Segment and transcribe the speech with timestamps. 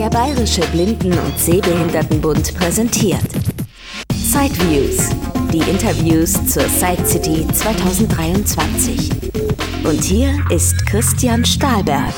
[0.00, 3.20] Der Bayerische Blinden- und Sehbehindertenbund präsentiert
[4.14, 5.10] Sideviews,
[5.52, 9.10] die Interviews zur Side City 2023.
[9.84, 12.14] Und hier ist Christian Stahlberg.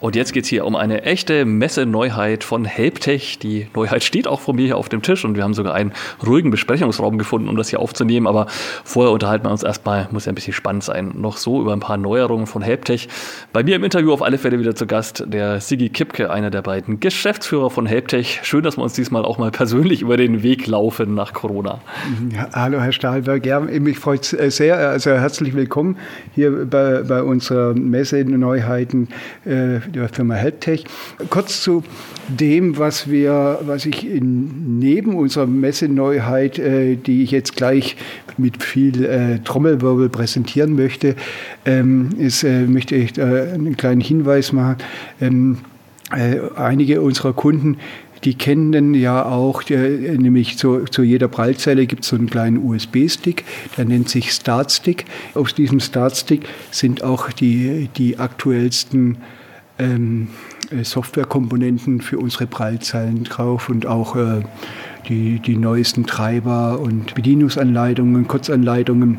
[0.00, 3.38] Und jetzt geht es hier um eine echte Messeneuheit von Helptech.
[3.38, 5.92] Die Neuheit steht auch vor mir hier auf dem Tisch und wir haben sogar einen
[6.26, 8.26] ruhigen Besprechungsraum gefunden, um das hier aufzunehmen.
[8.26, 8.46] Aber
[8.82, 11.80] vorher unterhalten wir uns erstmal, muss ja ein bisschen spannend sein, noch so über ein
[11.80, 13.08] paar Neuerungen von Helptech.
[13.52, 16.62] Bei mir im Interview auf alle Fälle wieder zu Gast der Sigi Kipke, einer der
[16.62, 18.40] beiden Geschäftsführer von Helptech.
[18.42, 21.82] Schön, dass wir uns diesmal auch mal persönlich über den Weg laufen nach Corona.
[22.34, 24.78] Ja, hallo Herr Stahlberg, ja, mich freut es sehr.
[24.78, 25.98] Also herzlich willkommen
[26.34, 29.08] hier bei, bei unserer Messe Neuheiten.
[29.44, 30.84] Äh, der Firma Helptech.
[31.28, 31.82] Kurz zu
[32.28, 37.96] dem, was wir, was ich in, neben unserer Messeneuheit, äh, die ich jetzt gleich
[38.36, 41.16] mit viel äh, Trommelwirbel präsentieren möchte,
[41.64, 44.76] ähm, ist, äh, möchte ich äh, einen kleinen Hinweis machen.
[45.20, 45.58] Ähm,
[46.16, 47.76] äh, einige unserer Kunden
[48.24, 52.58] die kennen ja auch, der, nämlich zu, zu jeder Prallzelle gibt es so einen kleinen
[52.58, 53.44] USB-Stick,
[53.76, 55.06] der nennt sich Startstick.
[55.34, 59.18] Auf diesem Startstick sind auch die, die aktuellsten
[59.80, 60.28] ähm,
[60.70, 64.42] äh, Softwarekomponenten für unsere Prallzeilen drauf und auch äh,
[65.08, 69.18] die, die neuesten Treiber und Bedienungsanleitungen, Kurzanleitungen.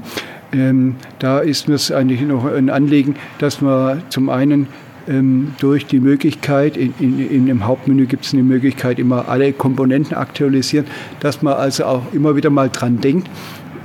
[0.54, 4.68] Ähm, da ist mir es eigentlich noch ein Anliegen, dass man zum einen
[5.08, 9.52] ähm, durch die Möglichkeit, in, in, in dem Hauptmenü gibt es eine Möglichkeit, immer alle
[9.54, 10.86] Komponenten aktualisieren,
[11.20, 13.28] dass man also auch immer wieder mal dran denkt,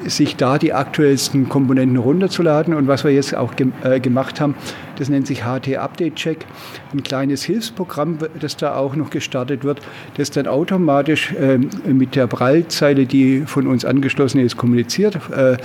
[0.08, 2.74] sich da die aktuellsten Komponenten runterzuladen.
[2.74, 4.54] Und was wir jetzt auch ge äh, gemacht haben,
[4.96, 6.46] das nennt sich HT Update Check,
[6.92, 9.80] ein kleines Hilfsprogramm, das da auch noch gestartet wird,
[10.16, 15.56] das dann automatisch äh, mit der Prallzeile, die von uns angeschlossen ist, kommuniziert, äh,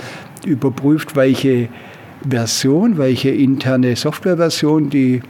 [0.46, 1.68] überprüft, welche
[2.28, 5.22] Version, welche interne Softwareversion die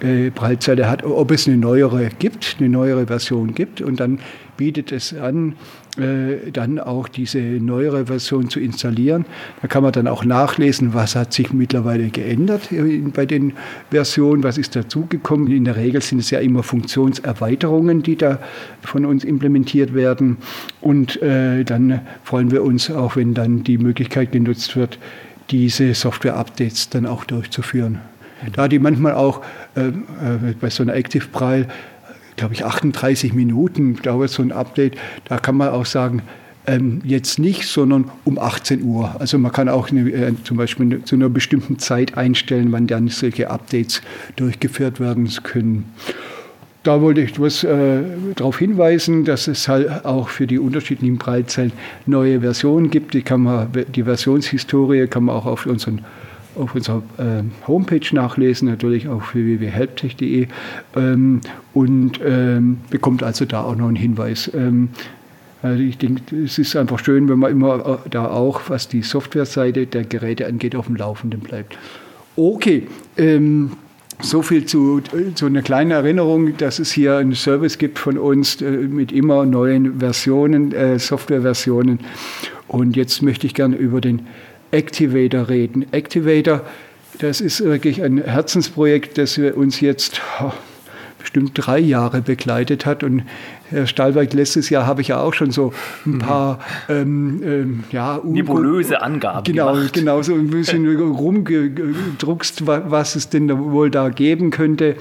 [0.00, 4.18] äh, Prallzeile hat, ob es eine neuere gibt, eine neuere Version gibt und dann
[4.56, 5.54] bietet es an,
[6.00, 9.24] äh, dann auch diese neuere Version zu installieren.
[9.62, 12.68] Da kann man dann auch nachlesen, was hat sich mittlerweile geändert
[13.14, 13.54] bei den
[13.90, 15.50] Versionen, was ist dazugekommen.
[15.52, 18.38] In der Regel sind es ja immer Funktionserweiterungen, die da
[18.82, 20.38] von uns implementiert werden.
[20.80, 24.98] Und äh, dann freuen wir uns auch, wenn dann die Möglichkeit genutzt wird,
[25.50, 28.00] diese Software-Updates dann auch durchzuführen.
[28.54, 29.42] Da die manchmal auch
[29.76, 29.92] äh, äh
[30.60, 31.66] bei so einer Active Braille
[32.40, 34.96] glaube ich, 38 Minuten dauert so ein Update.
[35.26, 36.22] Da kann man auch sagen,
[36.66, 39.14] ähm, jetzt nicht, sondern um 18 Uhr.
[39.18, 43.08] Also man kann auch eine, äh, zum Beispiel zu einer bestimmten Zeit einstellen, wann dann
[43.08, 44.00] solche Updates
[44.36, 45.84] durchgeführt werden können.
[46.82, 48.00] Da wollte ich was, äh,
[48.36, 51.72] darauf hinweisen, dass es halt auch für die unterschiedlichen Breitzellen
[52.06, 53.12] neue Versionen gibt.
[53.12, 56.00] Die, kann man, die Versionshistorie kann man auch auf unseren
[56.56, 60.48] auf unserer äh, Homepage nachlesen, natürlich auf www.helptech.de
[60.96, 61.40] ähm,
[61.74, 64.50] und ähm, bekommt also da auch noch einen Hinweis.
[64.54, 64.90] Ähm,
[65.62, 69.02] also ich denke, es ist einfach schön, wenn man immer äh, da auch, was die
[69.02, 71.76] Softwareseite der Geräte angeht, auf dem Laufenden bleibt.
[72.36, 72.86] Okay,
[73.16, 73.72] ähm,
[74.22, 75.00] so viel zu,
[75.34, 79.46] zu einer kleinen Erinnerung, dass es hier einen Service gibt von uns äh, mit immer
[79.46, 82.00] neuen Versionen, äh, Softwareversionen.
[82.68, 84.26] Und jetzt möchte ich gerne über den
[84.70, 85.86] Activator reden.
[85.92, 86.62] Activator,
[87.18, 90.52] das ist wirklich ein Herzensprojekt, das wir uns jetzt oh,
[91.18, 93.02] bestimmt drei Jahre begleitet hat.
[93.02, 93.24] Und
[93.68, 95.72] Herr Stahlberg, letztes Jahr habe ich ja auch schon so
[96.06, 96.18] ein mhm.
[96.18, 99.92] paar ähm, ähm, ja, nebulöse Angaben genau, gemacht.
[99.92, 104.96] Genau, so ein bisschen rumgedruckst, was es denn wohl da geben könnte.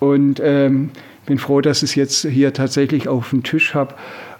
[0.00, 0.90] Und ähm,
[1.26, 3.94] bin froh, dass ich es jetzt hier tatsächlich auf dem Tisch habe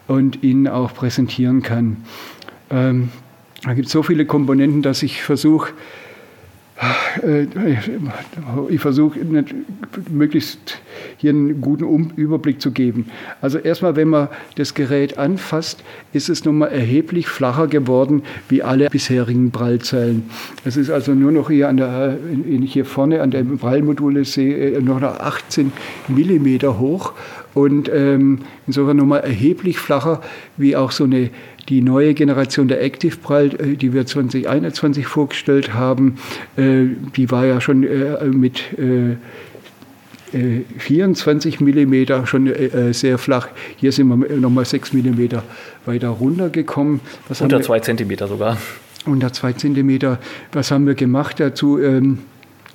[0.07, 1.99] und Ihnen auch präsentieren kann.
[3.63, 5.73] Da gibt es so viele Komponenten, dass ich versuche,
[7.23, 7.47] äh,
[8.69, 9.19] ich versuche
[10.11, 10.81] möglichst
[11.17, 13.07] hier einen guten Überblick zu geben.
[13.41, 15.83] Also erstmal, wenn man das Gerät anfasst,
[16.13, 20.31] ist es nochmal erheblich flacher geworden wie alle bisherigen Prallzellen.
[20.65, 22.17] Es ist also nur noch hier, an der,
[22.65, 25.73] hier vorne an dem Prallmodul sehe, noch 18
[26.07, 27.15] Millimeter hoch
[27.55, 30.21] und ähm, insofern nochmal erheblich flacher
[30.57, 31.31] wie auch so eine
[31.69, 36.17] die neue Generation der Active Prall, äh, die wir 2021 vorgestellt haben,
[36.57, 36.85] äh,
[37.17, 38.63] die war ja schon äh, mit
[40.79, 42.53] 24 mm schon
[42.93, 43.49] sehr flach.
[43.77, 45.39] Hier sind wir nochmal 6 mm
[45.87, 47.01] weiter runtergekommen.
[47.29, 48.59] Was unter 2 cm sogar.
[49.07, 50.19] Unter 2 cm.
[50.53, 51.79] Was haben wir gemacht dazu?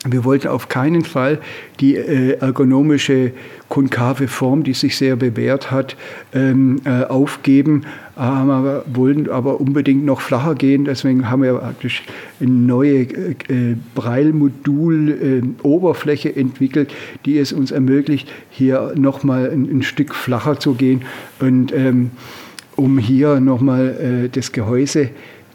[0.05, 1.39] Wir wollten auf keinen Fall
[1.79, 3.31] die äh, ergonomische
[3.69, 5.95] konkave Form, die sich sehr bewährt hat,
[6.33, 7.83] ähm, äh, aufgeben,
[8.15, 10.83] aber wollten aber unbedingt noch flacher gehen.
[10.83, 12.03] Deswegen haben wir praktisch
[12.41, 13.35] eine neue äh,
[13.95, 16.93] Braille-Modul-Oberfläche äh, entwickelt,
[17.25, 21.03] die es uns ermöglicht, hier nochmal ein, Stück flacher zu gehen
[21.39, 22.11] und ähm,
[22.75, 25.11] um hier nochmal das Gehäuse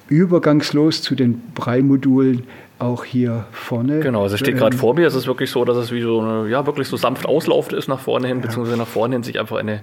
[0.09, 2.45] übergangslos zu den Braille-Modulen
[2.79, 4.01] auch hier vorne.
[4.01, 5.07] Genau, also es steht gerade vor mir.
[5.07, 7.89] Es ist wirklich so, dass es wie so eine, ja, wirklich so sanft auslaufend ist
[7.89, 9.83] nach vorne hin, beziehungsweise nach vorne hin sich einfach eine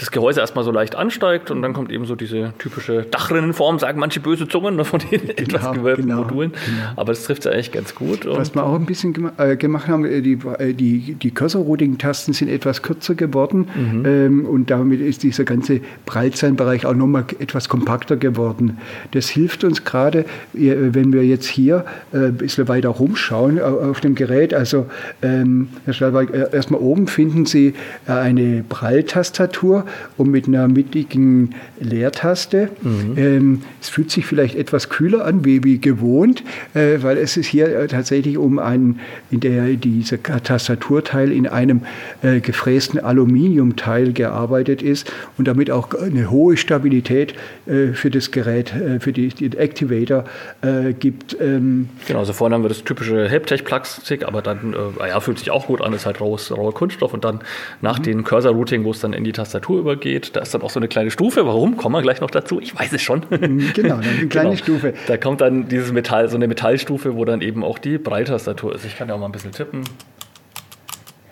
[0.00, 4.00] das Gehäuse erstmal so leicht ansteigt und dann kommt eben so diese typische Dachrinnenform, sagen
[4.00, 6.52] manche böse Zungen ne, von den genau, etwas gewölbten genau, Modulen.
[6.52, 6.92] Genau.
[6.96, 8.24] Aber das trifft es ja eigentlich ganz gut.
[8.24, 12.32] Was wir auch ein bisschen gem äh, gemacht haben, äh, die, äh, die, die Cursor-Routing-Tasten
[12.32, 14.06] sind etwas kürzer geworden mhm.
[14.06, 18.78] ähm, und damit ist dieser ganze Breitsein-Bereich auch nochmal etwas kompakter geworden.
[19.10, 20.24] Das hilft uns gerade,
[20.54, 24.54] wenn wir jetzt hier äh, ein bisschen weiter rumschauen auf dem Gerät.
[24.54, 24.86] Also,
[25.20, 27.74] ähm, Herr Stahlberg, erstmal oben finden Sie
[28.06, 29.84] eine Pralltastatur
[30.16, 32.70] und mit einer mittigen Leertaste.
[32.82, 33.14] Mhm.
[33.16, 36.42] Ähm, es fühlt sich vielleicht etwas kühler an, wie, wie gewohnt,
[36.74, 39.00] äh, weil es ist hier äh, tatsächlich um einen,
[39.30, 41.82] in der dieser Tastaturteil in einem
[42.22, 47.34] äh, gefrästen Aluminiumteil gearbeitet ist und damit auch eine hohe Stabilität
[47.66, 50.24] äh, für das Gerät, äh, für die, den Activator
[50.62, 51.36] äh, gibt.
[51.40, 55.66] Ähm genau, also vorne haben wir das typische Helptech-Plastik, aber dann ja, fühlt sich auch
[55.66, 57.40] gut an, ist halt raues, rauer Kunststoff und dann
[57.80, 58.04] nach mhm.
[58.04, 60.34] dem Cursor-Routing, wo es dann in die Tastatur übergeht.
[60.36, 61.46] Da ist dann auch so eine kleine Stufe.
[61.46, 61.76] Warum?
[61.76, 62.60] Kommen wir gleich noch dazu.
[62.60, 63.24] Ich weiß es schon.
[63.30, 64.56] Mhm, genau, eine kleine genau.
[64.56, 64.94] Stufe.
[65.06, 68.84] Da kommt dann dieses Metall, so eine Metallstufe, wo dann eben auch die Breitastatur ist.
[68.84, 69.82] Ich kann ja auch mal ein bisschen tippen.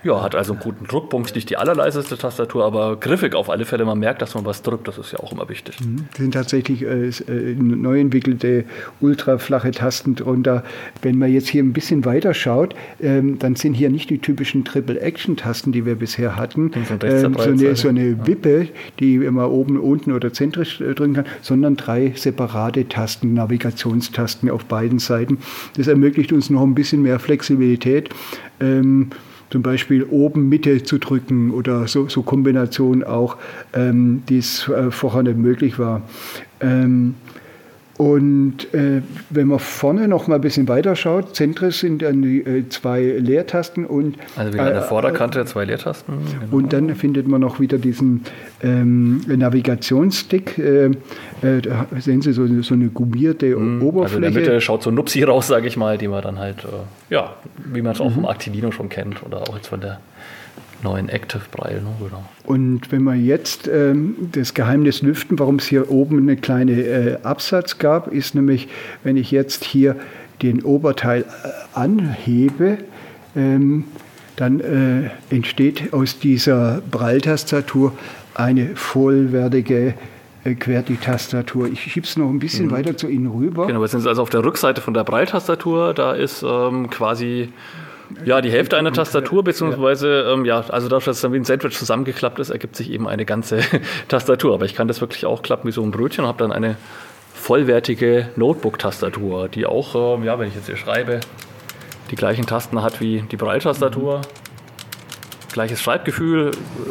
[0.08, 3.84] Ja, hat also einen guten Druckpunkt, nicht die allerleiseste Tastatur, aber griffig auf alle Fälle.
[3.84, 5.78] Man merkt, dass man was drückt, das ist ja auch immer wichtig.
[5.82, 6.06] Mhm.
[6.08, 8.64] Das sind tatsächlich äh, äh, neu entwickelte
[9.00, 10.64] ultraflache Tasten drunter.
[11.02, 14.64] Wenn man jetzt hier ein bisschen weiter schaut, ähm, dann sind hier nicht die typischen
[14.64, 16.70] Triple-Action-Tasten, die wir bisher hatten.
[17.02, 18.69] Ähm, so, eine, so eine Wippe,
[19.00, 24.64] die man oben, unten oder zentrisch äh, drücken kann, sondern drei separate Tasten, Navigationstasten auf
[24.64, 25.37] beiden Seiten.
[25.76, 28.08] Das ermöglicht uns noch ein bisschen mehr Flexibilität.
[28.58, 29.10] Ähm,
[29.50, 33.37] zum Beispiel oben Mitte zu drücken oder so, so Kombinationen auch,
[33.73, 36.03] ähm, die es äh, vorher nicht möglich war.
[36.61, 37.15] Ähm,
[37.99, 42.39] und äh, wenn man vorne noch mal ein bisschen weiter schaut, Zentris sind dann die
[42.43, 46.15] äh, zwei Leertasten und also wieder an der äh, Vorderkante zwei Leertasten.
[46.41, 46.56] Genau.
[46.56, 48.23] Und dann findet man noch wieder diesen
[48.62, 50.59] ähm, Navigationsstick.
[50.59, 53.83] Äh, äh, da sehen Sie so, so eine gummierte mhm.
[53.83, 54.05] Oberfläche.
[54.05, 56.59] Also in der Mitte schaut so Nupsi raus, sage ich mal, die man dann halt,
[57.11, 57.35] ja,
[57.65, 58.15] wie man es auch mhm.
[58.15, 59.99] vom Actilino schon kennt oder auch jetzt von der
[60.83, 61.83] neuen Active Braille.
[61.83, 61.91] Ne?
[61.99, 62.25] Genau.
[62.45, 67.19] Und wenn wir jetzt ähm, das Geheimnis lüften, warum es hier oben eine kleine äh,
[67.23, 68.69] Absatz gab, ist nämlich,
[69.05, 69.97] wenn ich jetzt hier
[70.43, 72.79] den Oberteil äh, anhebe,
[73.37, 73.85] ähm,
[74.37, 77.93] dann äh, entsteht aus dieser Braille-Tastatur
[78.35, 79.95] eine vollwertige
[80.45, 81.69] äh, QWERTY-Tastatur.
[81.69, 82.71] Ich schiebe es noch ein bisschen mhm.
[82.71, 83.67] weiter zu Ihnen rüber.
[83.67, 85.93] Genau, wir sind also auf der Rückseite von der Braille-Tastatur.
[85.93, 87.49] Da ist ähm, quasi
[88.25, 91.44] ja, die Hälfte einer Tastatur, beziehungsweise, ähm, ja, also dadurch, dass es dann wie ein
[91.44, 93.60] Sandwich zusammengeklappt ist, ergibt sich eben eine ganze
[94.08, 94.55] Tastatur.
[94.55, 96.76] Aber ich kann das wirklich auch klappen wie so ein Brötchen und habe dann eine
[97.34, 101.20] vollwertige Notebook-Tastatur, die auch, ähm, ja, wenn ich jetzt hier schreibe,
[102.10, 104.22] die gleichen Tasten hat wie die Braille-Tastatur.
[105.52, 106.50] Gleiches Schreibgefühl,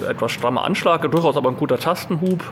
[0.09, 2.43] etwas strammer Anschlag, durchaus aber ein guter Tastenhub.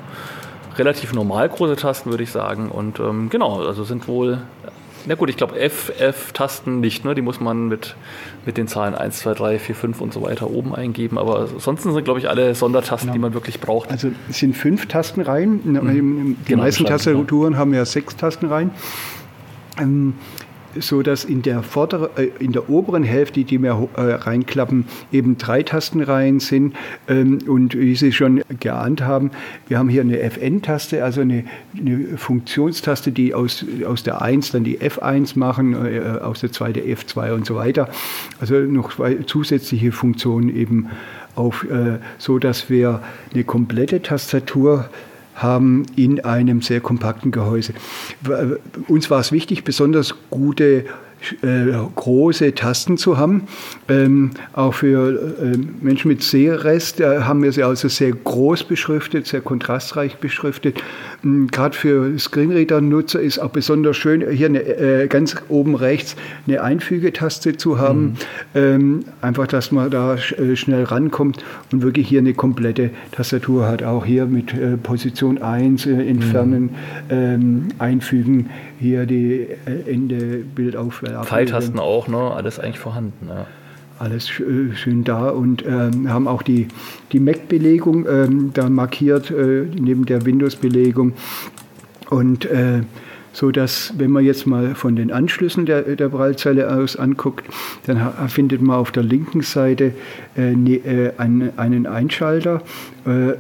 [0.78, 2.70] Relativ normal große Tasten, würde ich sagen.
[2.70, 4.42] Und ähm, genau, also sind wohl
[5.08, 7.16] na gut, ich glaube F, F-Tasten nicht, ne?
[7.16, 7.96] Die muss man mit,
[8.46, 11.18] mit den Zahlen 1, 2, 3, 4, 5 und so weiter oben eingeben.
[11.18, 13.14] Aber ansonsten sind, glaube ich, alle Sondertasten, genau.
[13.14, 13.92] die man wirklich braucht.
[13.92, 15.62] Also es sind fünf Tastenreihen.
[15.64, 16.38] Mhm.
[16.46, 18.72] Die genau, meisten Tastaturen haben ja sechs Tastenreihen.
[19.80, 20.14] Ähm,
[20.80, 25.38] so dass in der, vordere, äh, in der oberen Hälfte, die wir äh, reinklappen, eben
[25.38, 26.76] drei Tastenreihen sind.
[27.08, 29.32] Ähm, und wie Sie schon geahnt haben,
[29.68, 31.46] wir haben hier eine FN-Taste, also eine,
[31.78, 36.74] eine, Funktionstaste, die aus, aus der 1 dann die F1 machen, äh, aus der 2
[36.74, 37.90] der F2 und so weiter.
[38.40, 40.90] Also noch zwei zusätzliche Funktionen eben
[41.36, 43.02] auf, äh, so dass wir
[43.34, 44.90] eine komplette Tastatur
[45.36, 47.74] haben in einem sehr kompakten Gehäuse.
[48.88, 50.86] Uns war es wichtig, besonders gute
[51.42, 53.48] äh, große Tasten zu haben.
[53.90, 59.26] Ähm, auch für äh, Menschen mit Sehrest äh, haben wir sie also sehr groß beschriftet,
[59.26, 60.82] sehr kontrastreich beschriftet.
[61.24, 66.16] Ähm, Gerade für Screenreader-Nutzer ist auch besonders schön, hier eine, äh, ganz oben rechts
[66.48, 68.04] eine Einfügetaste zu haben.
[68.04, 68.16] Mhm.
[68.56, 73.84] Ähm, einfach, dass man da äh, schnell rankommt und wirklich hier eine komplette Tastatur hat.
[73.84, 76.70] Auch hier mit äh, Position 1 entfernen, mhm.
[77.10, 79.48] Ähm, einfügen, hier die
[79.86, 82.18] Ende Bild aufwerten Pfeiltasten auch, ne?
[82.18, 83.28] alles eigentlich vorhanden.
[83.28, 83.46] Ja.
[83.98, 86.68] Alles schön da und ähm, haben auch die,
[87.14, 91.14] die Mac-Belegung ähm, da markiert, äh, neben der Windows-Belegung.
[92.10, 92.82] Und äh,
[93.36, 97.46] so dass, wenn man jetzt mal von den Anschlüssen der, der Prallzelle aus anguckt,
[97.86, 99.94] dann findet man auf der linken Seite
[100.38, 102.95] äh, ne, äh, einen, einen Einschalter äh,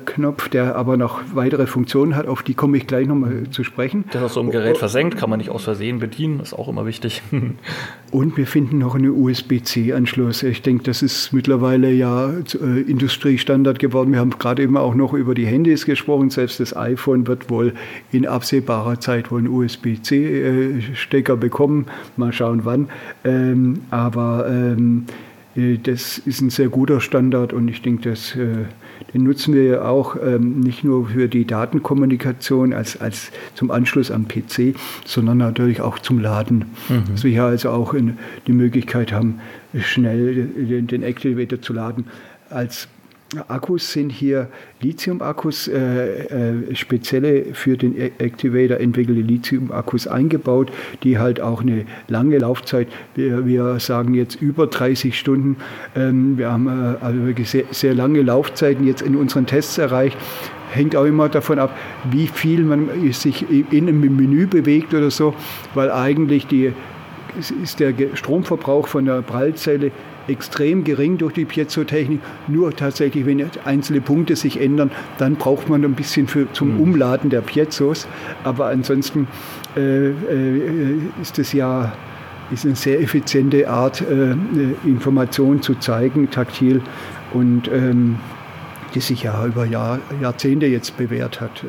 [0.05, 4.05] Knopf, der aber noch weitere Funktionen hat, auf die komme ich gleich nochmal zu sprechen.
[4.13, 6.85] Der ist so im Gerät versenkt, kann man nicht aus Versehen bedienen, ist auch immer
[6.85, 7.23] wichtig.
[8.11, 10.43] Und wir finden noch einen USB-C-Anschluss.
[10.43, 14.11] Ich denke, das ist mittlerweile ja äh, Industriestandard geworden.
[14.11, 16.29] Wir haben gerade immer auch noch über die Handys gesprochen.
[16.29, 17.73] Selbst das iPhone wird wohl
[18.11, 21.87] in absehbarer Zeit wohl einen USB-C-Stecker bekommen.
[22.17, 22.89] Mal schauen wann.
[23.23, 25.05] Ähm, aber ähm,
[25.55, 28.65] äh, das ist ein sehr guter Standard und ich denke, das, äh,
[29.13, 34.11] den nutzen wir ja auch ähm, nicht nur für die Datenkommunikation als, als zum Anschluss
[34.11, 34.75] am PC,
[35.05, 36.65] sondern natürlich auch zum Laden.
[36.89, 37.03] Mhm.
[37.11, 37.95] Dass wir hier also auch
[38.47, 39.39] die Möglichkeit haben,
[39.79, 42.05] schnell den, den Activator zu laden.
[42.49, 42.87] Als
[43.47, 44.49] Akkus sind hier
[44.81, 46.25] Lithium-Akkus, äh,
[46.69, 50.71] äh, spezielle für den Activator entwickelte Lithium-Akkus eingebaut,
[51.03, 55.57] die halt auch eine lange Laufzeit, wir, wir sagen jetzt über 30 Stunden,
[55.95, 60.17] ähm, wir haben äh, also sehr, sehr lange Laufzeiten jetzt in unseren Tests erreicht.
[60.71, 61.75] Hängt auch immer davon ab,
[62.11, 65.33] wie viel man sich in einem Menü bewegt oder so,
[65.73, 66.73] weil eigentlich die,
[67.63, 69.91] ist der Stromverbrauch von der Prallzelle
[70.27, 72.19] extrem gering durch die Piezotechnik.
[72.47, 76.81] Nur tatsächlich, wenn einzelne Punkte sich ändern, dann braucht man ein bisschen für, zum mhm.
[76.81, 78.07] Umladen der Piezos.
[78.43, 79.27] Aber ansonsten
[79.75, 81.93] äh, äh, ist es ja
[82.51, 84.35] ist eine sehr effiziente Art, äh, äh
[84.85, 86.81] Informationen zu zeigen, taktil.
[87.33, 88.17] Und ähm,
[88.95, 91.63] die sich ja über Jahr, Jahrzehnte jetzt bewährt hat.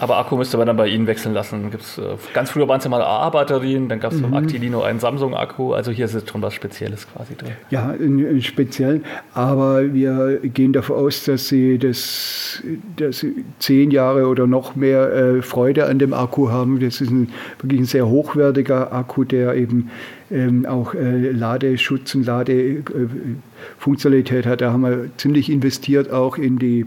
[0.00, 1.70] Aber Akku müsste man dann bei Ihnen wechseln lassen.
[1.70, 2.02] Gibt's, äh,
[2.34, 4.24] ganz früher waren es ja mal AA-Batterien, dann gab es mhm.
[4.24, 5.72] vom Actilino einen Samsung-Akku.
[5.72, 7.52] Also hier ist schon was Spezielles quasi drin.
[7.70, 9.04] Ja, einen speziellen.
[9.34, 12.62] Aber wir gehen davon aus, dass Sie, das,
[12.96, 16.80] dass Sie zehn Jahre oder noch mehr äh, Freude an dem Akku haben.
[16.80, 19.90] Das ist ein, wirklich ein sehr hochwertiger Akku, der eben
[20.30, 24.60] ähm, auch äh, Ladeschutz und Ladefunktionalität hat.
[24.60, 26.86] Da haben wir ziemlich investiert auch in die,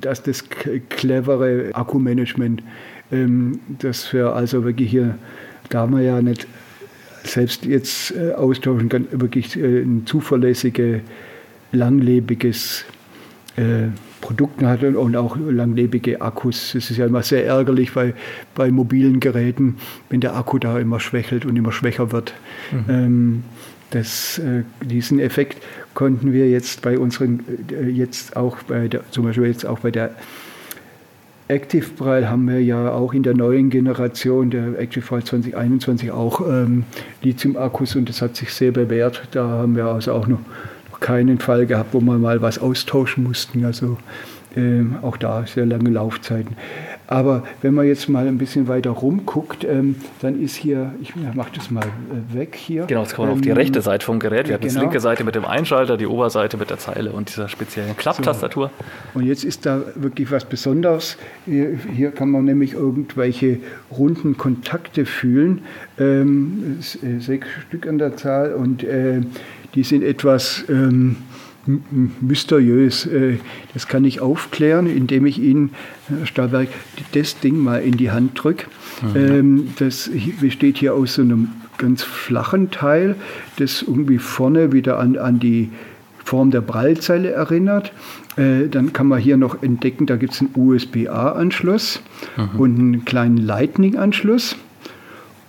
[0.00, 0.44] dass das
[0.88, 2.62] clevere Akkumanagement,
[3.12, 5.18] ähm, dass wir also wirklich hier,
[5.70, 6.46] da man ja nicht
[7.24, 11.00] selbst jetzt äh, austauschen kann, wirklich äh, ein zuverlässiges,
[11.72, 12.84] langlebiges
[13.56, 13.88] äh,
[14.20, 16.72] Produkten hat und auch langlebige Akkus.
[16.72, 18.14] Das ist ja immer sehr ärgerlich bei,
[18.54, 19.76] bei mobilen Geräten,
[20.08, 22.34] wenn der Akku da immer schwächelt und immer schwächer wird.
[22.72, 22.84] Mhm.
[22.88, 23.44] Ähm,
[23.90, 25.62] das, äh, diesen Effekt
[25.96, 27.40] konnten wir jetzt bei unseren,
[27.72, 30.10] äh, jetzt auch bei der, zum Beispiel jetzt auch bei der
[31.48, 36.40] Active Braille haben wir ja auch in der neuen Generation der Active Braille 2021 auch
[36.40, 36.84] ähm,
[37.22, 39.22] Lithium-Akkus und das hat sich sehr bewährt.
[39.30, 40.40] Da haben wir also auch noch
[41.00, 43.64] keinen Fall gehabt, wo wir mal was austauschen mussten.
[43.64, 43.96] Also
[44.56, 46.56] ähm, auch da sehr lange Laufzeiten.
[47.08, 51.50] Aber wenn man jetzt mal ein bisschen weiter rumguckt, ähm, dann ist hier, ich mache
[51.54, 52.86] das mal äh, weg hier.
[52.86, 54.48] Genau, jetzt kommen wir ähm, auf die ähm, rechte Seite vom Gerät.
[54.48, 54.74] Wir haben genau.
[54.74, 58.70] die linke Seite mit dem Einschalter, die Oberseite mit der Zeile und dieser speziellen Klapptastatur.
[59.12, 59.20] So.
[59.20, 61.16] Und jetzt ist da wirklich was Besonderes.
[61.44, 63.58] Hier, hier kann man nämlich irgendwelche
[63.96, 65.62] runden Kontakte fühlen.
[65.98, 69.20] Ähm, äh, sechs Stück an der Zahl und äh,
[69.74, 71.16] die sind etwas ähm,
[71.66, 73.06] mysteriös.
[73.06, 73.38] Äh,
[73.74, 75.70] das kann ich aufklären, indem ich Ihnen,
[76.08, 76.68] Herr Stahlberg,
[77.12, 78.66] das Ding mal in die Hand drücke.
[79.02, 79.16] Mhm.
[79.16, 83.16] Ähm, das besteht hier aus so einem ganz flachen Teil,
[83.56, 85.70] das irgendwie vorne wieder an, an die
[86.24, 87.92] Form der Prallzeile erinnert.
[88.36, 92.02] Äh, dann kann man hier noch entdecken, da gibt es einen USB-A-Anschluss
[92.36, 92.60] mhm.
[92.60, 94.56] und einen kleinen Lightning-Anschluss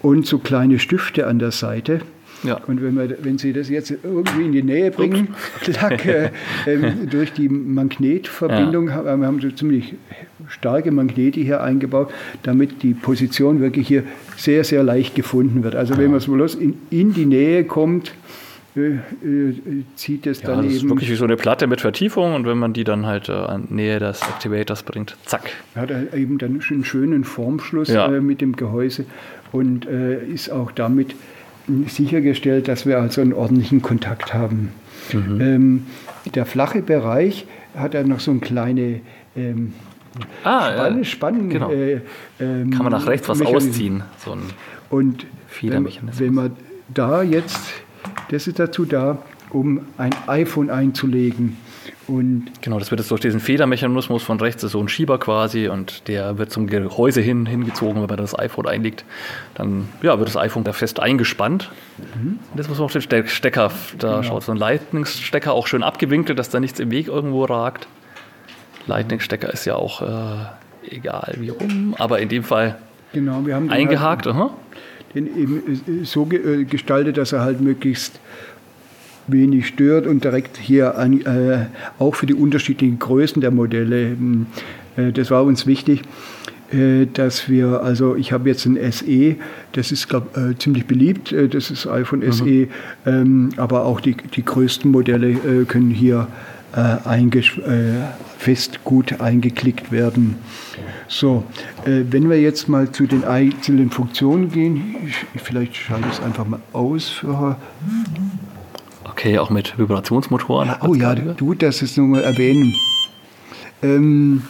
[0.01, 2.01] und so kleine Stifte an der Seite.
[2.43, 2.61] Ja.
[2.67, 5.29] Und wenn, wir, wenn Sie das jetzt irgendwie in die Nähe bringen,
[5.61, 6.29] klack, äh,
[6.65, 9.03] äh, durch die Magnetverbindung, ja.
[9.03, 9.95] wir haben so ziemlich
[10.47, 12.11] starke Magnete hier eingebaut,
[12.43, 14.03] damit die Position wirklich hier
[14.35, 15.75] sehr, sehr leicht gefunden wird.
[15.75, 18.13] Also wenn man es bloß in, in die Nähe kommt,
[18.77, 19.55] äh, äh,
[19.95, 20.75] zieht es ja, dann das eben.
[20.75, 23.31] ist wirklich wie so eine Platte mit Vertiefung und wenn man die dann halt äh,
[23.31, 25.49] an Nähe des Activators bringt, zack.
[25.75, 28.07] Hat er eben dann einen schönen Formschluss ja.
[28.13, 29.05] äh, mit dem Gehäuse
[29.51, 31.15] und äh, ist auch damit
[31.87, 34.71] sichergestellt, dass wir also einen ordentlichen Kontakt haben.
[35.13, 35.41] Mhm.
[35.41, 35.85] Ähm,
[36.33, 37.45] der flache Bereich
[37.75, 39.01] hat dann noch so eine kleine
[39.35, 39.73] ähm,
[40.43, 41.49] ah, Spann, Spannen.
[41.49, 41.71] Genau.
[41.71, 42.01] Äh,
[42.39, 44.03] ähm, Kann man nach rechts was ausziehen.
[44.17, 44.41] So ein
[44.89, 45.25] Und
[45.61, 46.51] wenn, wenn man
[46.93, 47.59] da jetzt,
[48.31, 49.19] das ist dazu da,
[49.49, 51.57] um ein iPhone einzulegen
[52.07, 55.67] Und genau, das wird jetzt durch diesen Federmechanismus von rechts ist so ein Schieber quasi
[55.67, 59.03] und der wird zum Gehäuse hin, hingezogen, wenn man das iPhone einlegt.
[59.55, 61.69] Dann ja, wird das iPhone da fest eingespannt.
[62.15, 62.39] Mhm.
[62.51, 64.23] Und jetzt muss man auf den Stecker, da genau.
[64.23, 67.87] schaut so ein Lightning-Stecker auch schön abgewinkelt, dass da nichts im Weg irgendwo ragt.
[68.85, 72.77] Lightning-Stecker ist ja auch äh, egal wie rum, aber in dem Fall
[73.11, 74.27] genau, wir haben eingehakt.
[74.27, 74.51] Halt,
[75.13, 78.19] den eben so gestaltet, dass er halt möglichst
[79.27, 81.65] wenig stört und direkt hier an, äh,
[81.99, 84.17] auch für die unterschiedlichen Größen der Modelle.
[84.95, 86.03] Äh, das war uns wichtig,
[86.71, 89.35] äh, dass wir, also ich habe jetzt ein SE,
[89.71, 92.31] das ist glaub, äh, ziemlich beliebt, äh, das ist iPhone mhm.
[92.33, 92.67] SE,
[93.05, 96.27] ähm, aber auch die, die größten Modelle äh, können hier
[98.37, 100.35] fest gut eingeklickt werden.
[101.07, 101.43] So,
[101.85, 106.45] wenn wir jetzt mal zu den einzelnen Funktionen gehen, ich, vielleicht schalte ich es einfach
[106.45, 107.57] mal aus für
[109.17, 110.75] Okay, auch mit Vibrationsmotoren.
[110.87, 112.75] oh ja, du, das ist nur mal erwähnen.
[113.81, 114.43] Ähm,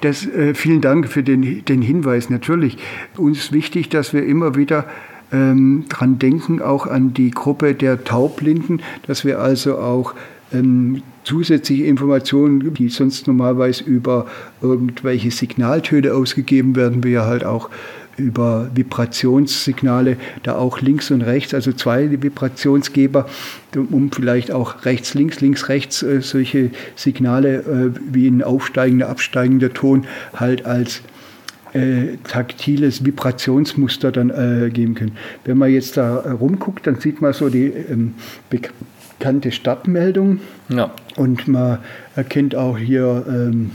[0.00, 2.28] das, äh, vielen Dank für den, den Hinweis.
[2.28, 2.76] Natürlich,
[3.16, 4.84] uns ist wichtig, dass wir immer wieder
[5.30, 10.14] ähm, dran denken, auch an die Gruppe der Taubblinden, dass wir also auch
[10.52, 14.26] ähm, zusätzliche Informationen, die sonst normalerweise über
[14.60, 17.70] irgendwelche Signaltöne ausgegeben werden, wir halt auch
[18.18, 23.28] über Vibrationssignale, da auch links und rechts, also zwei Vibrationsgeber,
[23.74, 29.72] um vielleicht auch rechts, links, links, rechts äh, solche Signale äh, wie ein aufsteigender, absteigender
[29.72, 31.02] Ton halt als
[31.74, 35.12] äh, taktiles Vibrationsmuster dann äh, geben können.
[35.44, 38.14] Wenn man jetzt da rumguckt, dann sieht man so die ähm,
[38.48, 40.90] bekannte Startmeldung ja.
[41.16, 41.78] und man
[42.16, 43.72] erkennt auch hier ähm,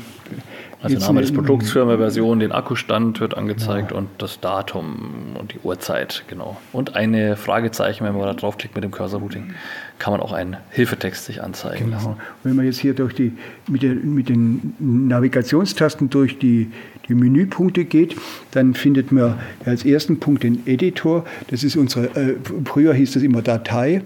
[0.83, 3.97] also Name des Produkts, Firmware-Version, den Akkustand wird angezeigt ja.
[3.97, 6.57] und das Datum und die Uhrzeit, genau.
[6.73, 9.53] Und eine Fragezeichen, wenn man da draufklickt mit dem Cursor-Routing,
[9.99, 11.97] kann man auch einen Hilfetext sich anzeigen genau.
[11.97, 12.15] lassen.
[12.43, 13.31] Wenn man jetzt hier durch die,
[13.67, 16.69] mit, der, mit den Navigationstasten durch die
[17.09, 18.15] die Menüpunkte geht,
[18.51, 21.25] dann findet man als ersten Punkt den Editor.
[21.47, 24.01] Das ist unsere, äh, früher hieß das immer Datei,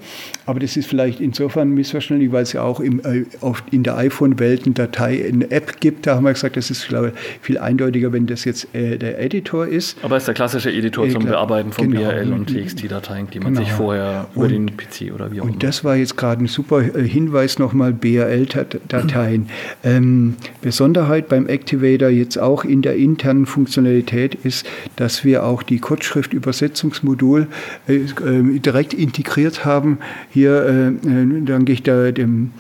[0.46, 3.24] aber das ist vielleicht insofern missverständlich, weil es ja auch im, äh,
[3.72, 6.08] in der iPhone-Welt eine Datei, eine App gibt.
[6.08, 9.20] Da haben wir gesagt, das ist, glaube ich, viel eindeutiger, wenn das jetzt äh, der
[9.20, 9.98] Editor ist.
[10.02, 12.10] Aber es ist der klassische Editor zum Bearbeiten von genau.
[12.10, 13.66] BRL und TXT-Dateien, die man genau.
[13.66, 15.54] sich vorher über den PC oder wie auch immer.
[15.54, 19.50] Und das war jetzt gerade ein super äh, Hinweis nochmal, BRL-Dateien.
[19.84, 25.62] Ähm, Besonderheit beim Activator jetzt auch in der der internen Funktionalität ist, dass wir auch
[25.62, 27.48] die Kurzschriftübersetzungsmodul
[27.90, 29.98] äh, äh, direkt integriert haben.
[30.30, 32.54] Hier äh, äh danke ich da dem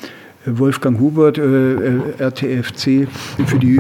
[0.47, 3.07] Wolfgang Hubert, äh, äh RTFC,
[3.45, 3.79] für die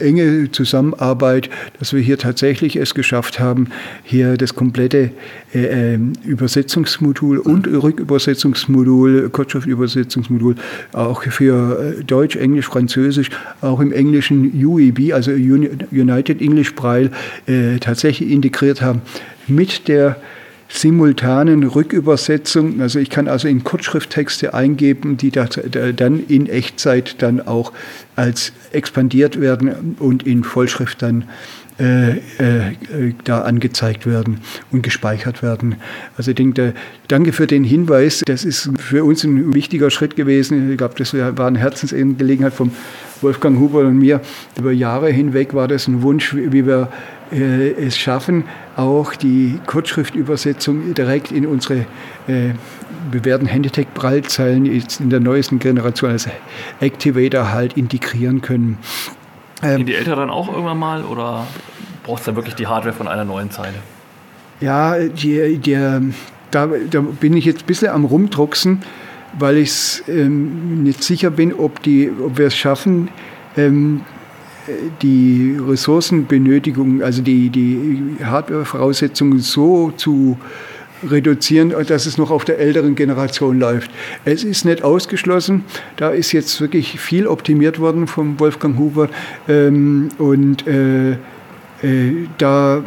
[0.00, 3.68] enge Zusammenarbeit, dass wir hier tatsächlich es geschafft haben,
[4.04, 5.10] hier das komplette
[5.54, 10.56] äh, Übersetzungsmodul und Rückübersetzungsmodul, Kurzschriftübersetzungsmodul
[10.92, 17.10] auch für Deutsch, Englisch, Französisch, auch im englischen UEB, also United English Braille,
[17.80, 19.02] tatsächlich integriert haben
[19.46, 20.16] mit der
[20.68, 22.80] simultanen Rückübersetzung.
[22.80, 27.72] Also ich kann also in Kurzschrifttexte eingeben, die dann in Echtzeit dann auch
[28.16, 31.24] als expandiert werden und in Vollschrift dann
[31.80, 32.74] äh, äh,
[33.22, 34.40] da angezeigt werden
[34.72, 35.76] und gespeichert werden.
[36.16, 36.74] Also ich denke,
[37.06, 38.24] danke für den Hinweis.
[38.26, 40.72] Das ist für uns ein wichtiger Schritt gewesen.
[40.72, 42.72] Ich glaube, das war eine Herzensangelegenheit vom
[43.20, 44.20] Wolfgang Huber und mir.
[44.58, 46.88] Über Jahre hinweg war das ein Wunsch, wie wir
[47.32, 48.44] äh, es schaffen,
[48.76, 51.86] auch die Kurzschriftübersetzung direkt in unsere
[52.26, 52.52] äh,
[53.10, 56.28] bewährten Handitech-Prallzeilen in der neuesten Generation als
[56.80, 58.78] Activator halt integrieren können.
[59.62, 61.46] Ähm, die Älteren auch irgendwann mal oder
[62.02, 63.74] braucht es dann wirklich die Hardware von einer neuen Zeile?
[64.60, 65.74] Ja, die, die,
[66.50, 68.82] da, da bin ich jetzt ein bisschen am Rumdrucksen,
[69.38, 73.08] weil ich ähm, nicht sicher bin, ob, die, ob wir es schaffen,
[73.56, 74.02] ähm,
[75.02, 80.38] die Ressourcenbenötigung, also die, die Hardware-Voraussetzungen so zu
[81.08, 83.90] reduzieren, dass es noch auf der älteren Generation läuft.
[84.24, 85.64] Es ist nicht ausgeschlossen.
[85.96, 89.08] Da ist jetzt wirklich viel optimiert worden vom Wolfgang Huber.
[89.48, 91.16] Ähm, und äh, äh,
[92.38, 92.82] da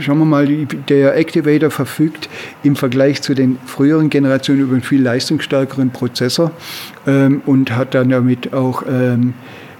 [0.00, 0.46] schauen wir mal,
[0.88, 2.28] der Activator verfügt
[2.62, 6.52] im Vergleich zu den früheren Generationen über einen viel leistungsstärkeren Prozessor
[7.06, 9.34] ähm, und hat dann damit auch ähm,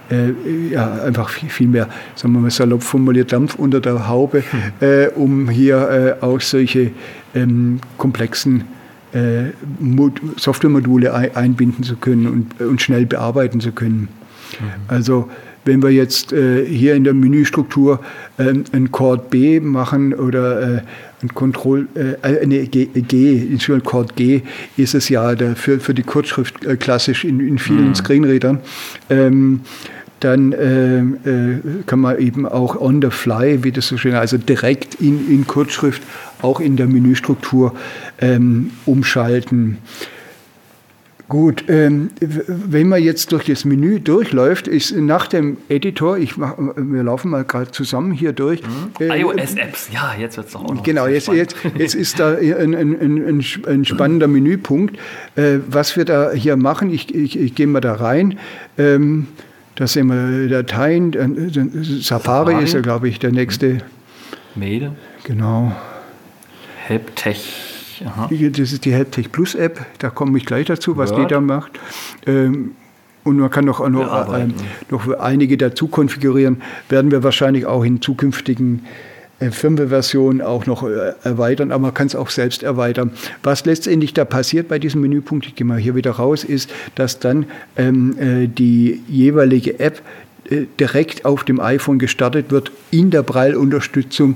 [0.09, 4.43] äh, ja, einfach viel, viel mehr, sagen wir mal salopp formuliert, Dampf unter der Haube,
[4.51, 4.85] mhm.
[4.85, 6.91] äh, um hier äh, auch solche
[7.33, 8.65] ähm, komplexen
[9.13, 9.51] äh,
[10.37, 14.09] Softwaremodule einbinden zu können und, und schnell bearbeiten zu können.
[14.59, 14.65] Mhm.
[14.87, 15.29] Also
[15.65, 17.99] wenn wir jetzt äh, hier in der Menüstruktur
[18.37, 20.81] ähm, ein Chord B machen oder äh,
[21.23, 24.41] ein Control, äh, nee, G, G, Entschuldigung, Chord G
[24.77, 27.95] ist es ja der, für, für die Kurzschrift äh, klassisch in, in vielen mhm.
[27.95, 28.59] Screenreadern.
[29.09, 29.61] Ähm,
[30.19, 34.37] dann äh, äh, kann man eben auch on the fly, wie das so schön, also
[34.37, 36.01] direkt in, in Kurzschrift,
[36.41, 37.73] auch in der Menüstruktur
[38.19, 39.77] ähm, umschalten.
[41.27, 46.53] Gut, ähm, wenn man jetzt durch das Menü durchläuft, ist nach dem Editor, ich mach,
[46.57, 48.61] wir laufen mal gerade zusammen hier durch.
[48.61, 48.91] Mhm.
[48.99, 53.01] Äh, iOS-Apps, ja, jetzt wird es noch Genau, jetzt, jetzt, jetzt ist da ein, ein,
[53.01, 54.99] ein, ein spannender Menüpunkt.
[55.35, 58.37] Äh, was wir da hier machen, ich, ich, ich gehe mal da rein.
[58.77, 59.25] Ähm,
[59.75, 61.13] da sehen wir Dateien.
[61.13, 61.49] Äh,
[61.83, 62.63] Safari, Safari.
[62.63, 63.79] ist ja, glaube ich, der nächste.
[64.55, 64.91] Mail.
[65.23, 65.73] Genau.
[66.87, 68.01] Helptech.
[68.05, 68.29] Aha.
[68.29, 71.21] Das ist die Helptech Plus App, da komme ich gleich dazu, was Word.
[71.21, 71.79] die da macht.
[72.25, 72.71] Ähm,
[73.23, 74.53] und man kann noch, noch, ähm,
[74.89, 76.61] noch einige dazu konfigurieren.
[76.89, 78.85] Werden wir wahrscheinlich auch in zukünftigen
[79.39, 83.11] äh, Firmware-Versionen auch noch äh, erweitern, aber man kann es auch selbst erweitern.
[83.43, 87.19] Was letztendlich da passiert bei diesem Menüpunkt, ich gehe mal hier wieder raus, ist, dass
[87.19, 87.45] dann
[87.75, 90.01] ähm, äh, die jeweilige App
[90.49, 94.35] äh, direkt auf dem iPhone gestartet wird in der Braille-Unterstützung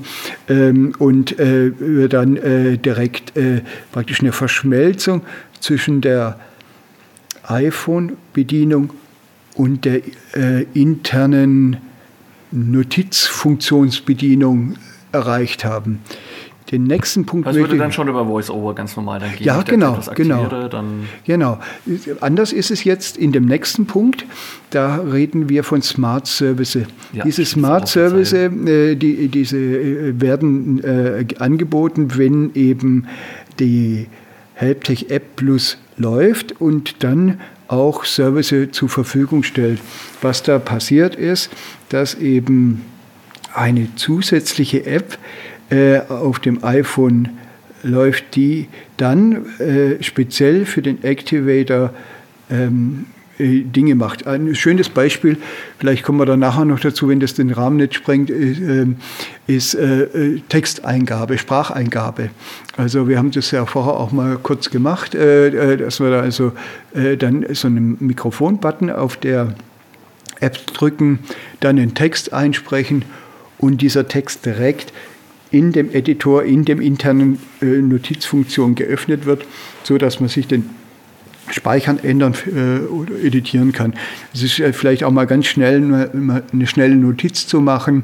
[0.50, 1.72] ähm, und äh,
[2.10, 2.38] dann
[2.84, 3.34] direkt
[3.92, 5.22] praktisch eine Verschmelzung
[5.60, 6.40] zwischen der
[7.44, 8.92] iPhone-Bedienung
[9.56, 10.02] und der
[10.74, 11.78] internen
[12.52, 14.76] Notizfunktionsbedienung
[15.12, 16.02] erreicht haben.
[16.72, 19.43] Den nächsten Punkt das würde dann schon über VoiceOver ganz normal dann gehen.
[19.43, 20.69] Ja, genau, genau.
[21.26, 21.60] genau.
[22.22, 24.24] Anders ist es jetzt in dem nächsten Punkt.
[24.69, 26.86] Da reden wir von Smart Services.
[27.12, 33.08] Ja, diese Smart Services, äh, die, diese äh, werden äh, angeboten, wenn eben
[33.60, 34.08] die
[34.54, 39.80] Helptech App Plus läuft und dann auch Services zur Verfügung stellt.
[40.22, 41.50] Was da passiert ist,
[41.89, 42.84] dass eben
[43.60, 45.17] eine zusätzliche App
[45.69, 47.30] äh, auf dem iPhone
[47.84, 48.67] läuft, die
[48.98, 51.93] dann äh, speziell für den Activator
[52.50, 53.06] ähm,
[53.38, 54.28] äh, Dinge macht.
[54.28, 55.38] Ein schönes Beispiel,
[55.78, 58.95] vielleicht kommen wir da nachher noch dazu, wenn das den Rahmen nicht sprengt, ist, ähm,
[59.45, 62.30] ist äh, Texteingabe, Spracheingabe.
[62.78, 66.54] Also wir haben das ja vorher auch mal kurz gemacht, äh, dass wir da also
[66.93, 69.54] äh, dann so einen Mikrofonbutton auf der
[70.39, 71.19] App drücken,
[71.60, 73.04] dann den Text einsprechen
[73.60, 74.91] und dieser Text direkt
[75.52, 79.45] in dem Editor, in dem internen äh, Notizfunktion geöffnet wird,
[79.84, 80.69] so dass man sich den
[81.52, 83.93] Speichern, ändern äh, oder editieren kann.
[84.34, 88.04] Es ist äh, vielleicht auch mal ganz schnell eine, eine schnelle Notiz zu machen.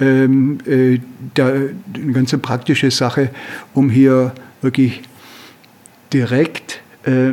[0.00, 0.98] Ähm, äh,
[1.34, 3.30] da, eine ganz praktische Sache,
[3.72, 5.00] um hier wirklich
[6.12, 7.32] direkt äh,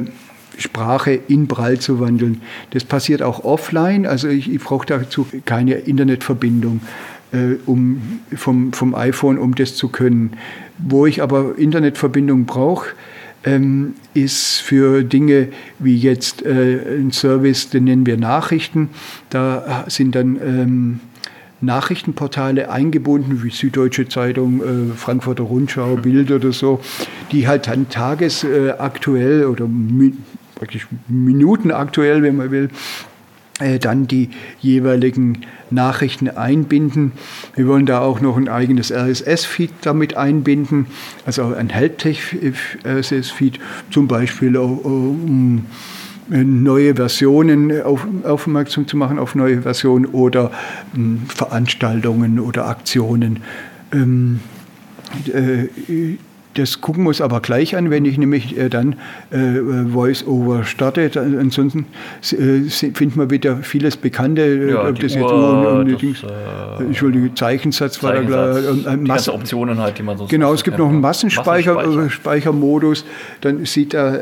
[0.58, 2.42] Sprache in Braille zu wandeln.
[2.72, 6.82] Das passiert auch offline, also ich, ich brauche dazu keine Internetverbindung
[7.66, 8.02] um,
[8.36, 10.32] vom, vom iPhone, um das zu können.
[10.78, 12.90] Wo ich aber Internetverbindung brauche,
[13.44, 18.90] ähm, ist für Dinge wie jetzt äh, ein Service, den nennen wir Nachrichten.
[19.30, 21.00] Da sind dann ähm,
[21.62, 26.80] Nachrichtenportale eingebunden, wie Süddeutsche Zeitung, äh, Frankfurter Rundschau, Bild oder so,
[27.32, 30.14] die halt dann tagesaktuell oder mi
[30.56, 33.09] praktisch minutenaktuell, wenn man will, äh,
[33.80, 37.12] dann die jeweiligen Nachrichten einbinden.
[37.56, 40.88] Wir wollen da auch noch ein eigenes RSS-Feed damit einbinden,
[41.26, 43.60] also ein Helptech-RSS-Feed,
[43.92, 45.66] zum Beispiel um
[46.30, 50.52] neue Versionen auf, aufmerksam zu machen auf neue Versionen oder
[50.96, 53.42] um, Veranstaltungen oder Aktionen.
[56.50, 58.96] Ähm, äh, das gucken wir uns aber gleich an, wenn ich nämlich äh, dann
[59.32, 61.12] äh, Voice-Over starte.
[61.16, 61.86] Ansonsten
[62.32, 64.42] äh, findet man wieder vieles Bekannte.
[64.42, 68.58] Äh, ja, das Uhr, jetzt das, Dings, äh, Entschuldige, Zeichensatz, war da klar.
[68.58, 73.06] Äh, die ganzen Optionen halt, die man so Genau, es gibt noch einen Massenspeichermodus.
[73.42, 74.18] Dann sieht da,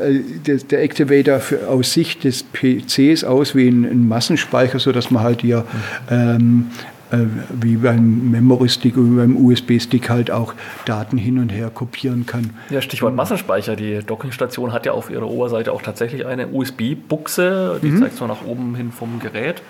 [0.46, 5.22] der, der, Activator für, aus Sicht des PCs aus wie ein, ein Massenspeicher, sodass man
[5.22, 5.64] halt hier mhm.
[6.10, 12.26] ähm, äh, wie beim Memory-Stick oder beim USB-Stick halt auch Daten hin und her kopieren
[12.26, 12.50] kann.
[12.70, 13.76] Ja, Stichwort Massenspeicher.
[13.76, 17.80] Die Dockingstation hat ja auf ihrer Oberseite auch tatsächlich eine USB-Buchse.
[17.82, 18.00] Die mhm.
[18.00, 19.62] zeigt zwar nach oben hin vom Gerät.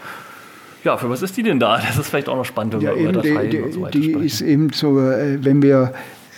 [0.84, 1.78] Ja, für was ist die denn da?
[1.78, 3.98] Das ist vielleicht auch noch spannend, wenn ja, wir über Dateien die, und so weiter
[3.98, 4.24] Die sprechen.
[4.24, 5.92] ist eben so, äh, wenn wir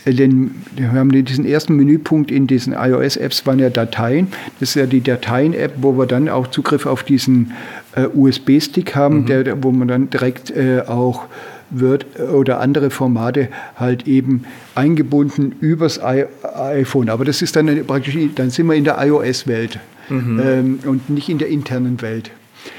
[0.07, 4.29] den, wir haben diesen ersten Menüpunkt in diesen iOS-Apps waren ja Dateien.
[4.59, 7.53] Das ist ja die Dateien-App, wo wir dann auch Zugriff auf diesen
[7.95, 9.27] äh, USB-Stick haben, mhm.
[9.27, 11.27] der, wo man dann direkt äh, auch
[11.71, 17.09] Word oder andere Formate halt eben eingebunden übers I iPhone.
[17.09, 20.41] Aber das ist dann praktisch, dann sind wir in der iOS-Welt mhm.
[20.45, 22.31] ähm, und nicht in der internen Welt.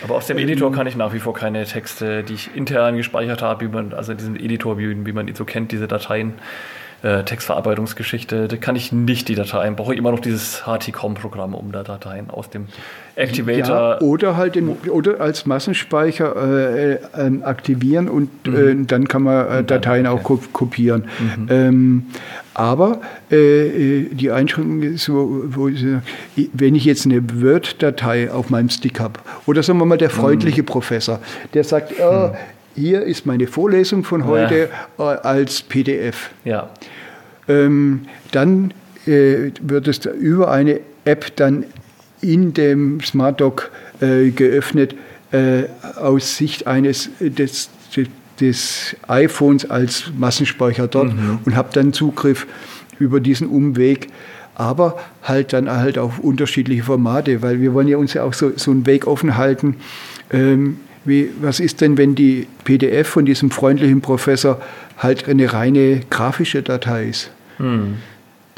[0.04, 2.98] Aber aus dem Editor ähm, kann ich nach wie vor keine Texte, die ich intern
[2.98, 6.34] gespeichert habe, wie man, also diesen Editor, wie, wie man ihn so kennt, diese Dateien,
[7.04, 11.72] äh, Textverarbeitungsgeschichte, da kann ich nicht die Dateien, brauche ich immer noch dieses HTCOM-Programm, um
[11.72, 12.68] da Dateien aus dem
[13.16, 13.76] Activator.
[13.76, 18.84] Ja, oder halt in, oder als Massenspeicher äh, äh, aktivieren und mhm.
[18.84, 21.06] Äh, dann kann man äh, Dateien auch kopieren.
[21.20, 21.48] Mhm.
[21.50, 22.06] Ähm,
[22.54, 23.00] aber
[23.32, 25.86] die Einschränkung ist so, wo ich,
[26.52, 30.62] wenn ich jetzt eine Word-Datei auf meinem Stick habe, oder sagen wir mal der freundliche
[30.62, 30.66] mhm.
[30.66, 31.20] Professor,
[31.54, 32.32] der sagt, oh,
[32.76, 35.06] hier ist meine Vorlesung von heute ja.
[35.06, 36.32] als PDF.
[36.44, 36.70] Ja.
[37.48, 38.02] Ähm,
[38.32, 38.74] dann
[39.06, 41.66] äh, wird es über eine App dann
[42.22, 44.96] in dem Smart Dock äh, geöffnet
[45.32, 45.64] äh,
[45.96, 47.70] aus Sicht eines des,
[48.40, 51.40] des, iPhones als Massenspeicher dort mhm.
[51.46, 52.46] und habe dann Zugriff
[53.00, 54.10] über diesen Umweg
[54.56, 58.52] aber halt dann halt auf unterschiedliche Formate, weil wir wollen ja uns ja auch so,
[58.56, 59.78] so einen Weg offen halten.
[60.30, 64.62] Ähm, wie, was ist denn, wenn die PDF von diesem freundlichen Professor
[64.98, 67.32] halt eine reine grafische Datei ist?
[67.58, 67.96] Hm.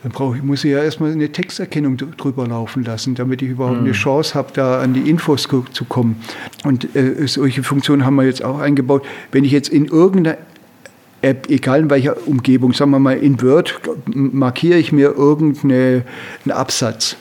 [0.02, 3.78] Dann brauche ich, muss ich ja erstmal eine Texterkennung drüber laufen lassen, damit ich überhaupt
[3.78, 3.86] hm.
[3.86, 6.18] eine Chance habe, da an die Infos zu kommen.
[6.66, 9.06] Und äh, solche Funktionen haben wir jetzt auch eingebaut.
[9.32, 10.38] Wenn ich jetzt in irgendeiner
[11.22, 13.80] App, egal in welcher Umgebung, sagen wir mal in Word,
[14.14, 16.04] markiere ich mir irgendeinen
[16.50, 17.16] Absatz.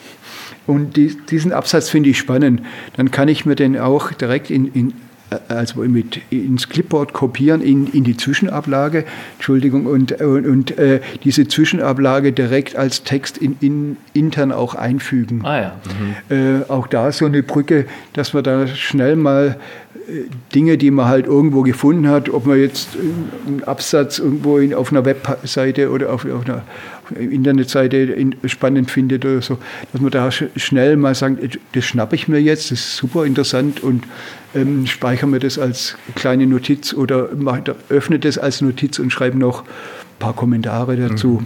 [0.67, 2.63] Und die, diesen Absatz finde ich spannend.
[2.97, 4.93] Dann kann ich mir den auch direkt in, in
[5.49, 11.49] also mit ins Clipboard kopieren in, in die Zwischenablage, Entschuldigung, und, und, und äh, diese
[11.49, 15.45] Zwischenablage direkt als Text in, in, intern auch einfügen.
[15.45, 15.81] Ah ja.
[16.29, 16.37] Mhm.
[16.37, 19.82] Äh, auch da so eine Brücke, dass man da schnell mal äh,
[20.55, 22.97] Dinge, die man halt irgendwo gefunden hat, ob man jetzt
[23.47, 26.63] einen Absatz irgendwo in, auf einer Webseite oder auf, auf einer
[27.19, 28.15] Internetseite
[28.47, 29.59] spannend findet oder so,
[29.93, 33.83] dass man da schnell mal sagt, das schnappe ich mir jetzt, das ist super interessant
[33.83, 34.05] und
[34.55, 39.39] ähm, speichere mir das als kleine Notiz oder mache, öffne das als Notiz und schreibe
[39.39, 41.43] noch ein paar Kommentare dazu.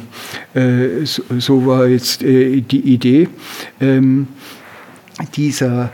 [0.54, 0.60] Mhm.
[0.60, 3.28] Äh, so, so, war jetzt äh, die Idee.
[3.80, 4.28] Ähm,
[5.34, 5.90] dieser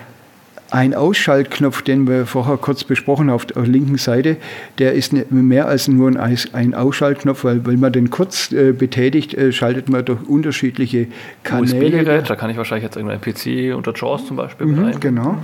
[0.72, 4.38] ein Ausschaltknopf, den wir vorher kurz besprochen haben auf der linken Seite,
[4.78, 9.34] der ist ne, mehr als nur ein Ausschaltknopf, weil wenn man den kurz äh, betätigt,
[9.34, 11.08] äh, schaltet man durch unterschiedliche
[11.42, 11.76] Kanäle.
[11.76, 15.38] USB-Gerät, da kann ich wahrscheinlich jetzt irgendein PC unter JAWS zum Beispiel mhm, Genau.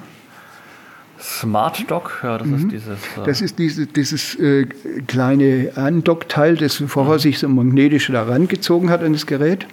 [1.20, 2.54] Smart Dock, ja, das mhm.
[2.54, 2.88] ist dieses.
[2.88, 4.66] Äh das ist diese, dieses äh,
[5.08, 7.18] kleine Andockteil, das vorher mhm.
[7.18, 9.66] sich so magnetisch daran gezogen hat an das Gerät.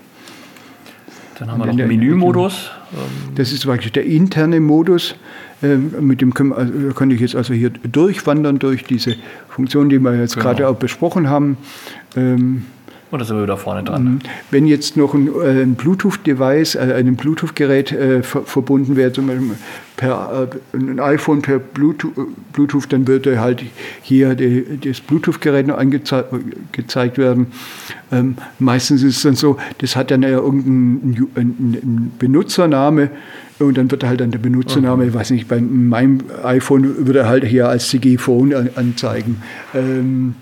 [1.39, 2.71] Dann haben wir noch den Menümodus.
[3.35, 5.15] Das ist praktisch der interne Modus.
[5.63, 9.15] Ähm, mit dem kann, also, kann ich jetzt also hier durchwandern durch diese
[9.49, 10.45] Funktion, die wir jetzt genau.
[10.45, 11.57] gerade auch besprochen haben.
[12.15, 12.65] Ähm,
[13.17, 14.03] da sind wir wieder vorne dran.
[14.03, 14.19] Mhm.
[14.51, 19.27] Wenn jetzt noch ein, äh, ein Bluetooth-Device, äh, ein Bluetooth-Gerät äh, ver verbunden wäre, zum
[19.27, 19.51] Beispiel
[19.97, 22.13] per äh, ein iPhone per Bluetooth,
[22.53, 23.63] Bluetooth, dann würde halt
[24.01, 27.47] hier die, das Bluetooth-Gerät noch angezeigt werden.
[28.11, 33.09] Ähm, meistens ist es dann so, das hat dann ja irgendeinen Benutzername
[33.59, 35.09] und dann wird halt dann der Benutzername, okay.
[35.09, 39.41] ich weiß nicht, bei meinem iPhone würde er halt hier als CG Phone anzeigen.
[39.73, 40.35] Ähm,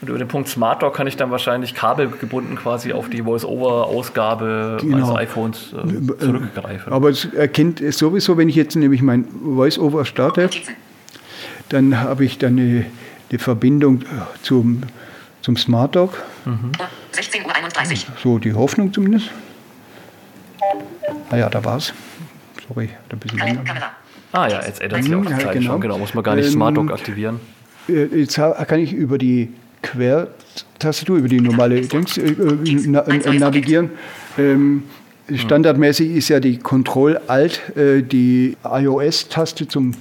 [0.00, 4.78] und über den Punkt Smart Dock kann ich dann wahrscheinlich kabelgebunden quasi auf die Voice-Over-Ausgabe
[4.80, 4.96] genau.
[4.96, 6.92] meines iPhones äh, zurückgreifen.
[6.92, 10.48] Aber es erkennt es sowieso, wenn ich jetzt nämlich mein Voice-Over starte,
[11.68, 12.86] dann habe ich dann eine,
[13.30, 14.02] eine Verbindung
[14.42, 14.82] zum,
[15.42, 16.22] zum Smart Dock.
[16.46, 16.72] Mhm.
[17.12, 18.16] 16.31 Uhr.
[18.22, 19.30] So die Hoffnung zumindest.
[21.30, 21.92] Naja, ah da war's.
[22.66, 23.64] Sorry, ein bisschen länger.
[24.32, 25.72] Ah ja, jetzt ändert sich auch die Zeit genau.
[25.72, 25.80] schon.
[25.82, 27.40] Genau, muss man gar nicht ähm, Smart Dock aktivieren.
[27.88, 32.34] Äh, jetzt kann ich über die Quertastatur, über die normale Dings, äh,
[32.86, 33.90] na, äh, navigieren.
[34.38, 34.84] Ähm,
[35.32, 39.94] standardmäßig ist ja die Control-Alt äh, die iOS-Taste zum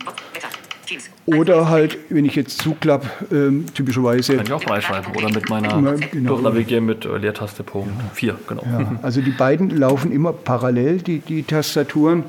[1.36, 4.36] oder halt, wenn ich jetzt zuklappe, ähm, typischerweise.
[4.38, 6.36] Kann ich auch freischalten oder mit meiner genau.
[6.36, 8.64] Durchnavigieren mit äh, Leertaste Punkt 4, genau.
[8.64, 12.24] Ja, also die beiden laufen immer parallel, die, die Tastaturen.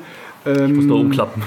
[0.44, 1.42] Ähm, ich muss nur umklappen.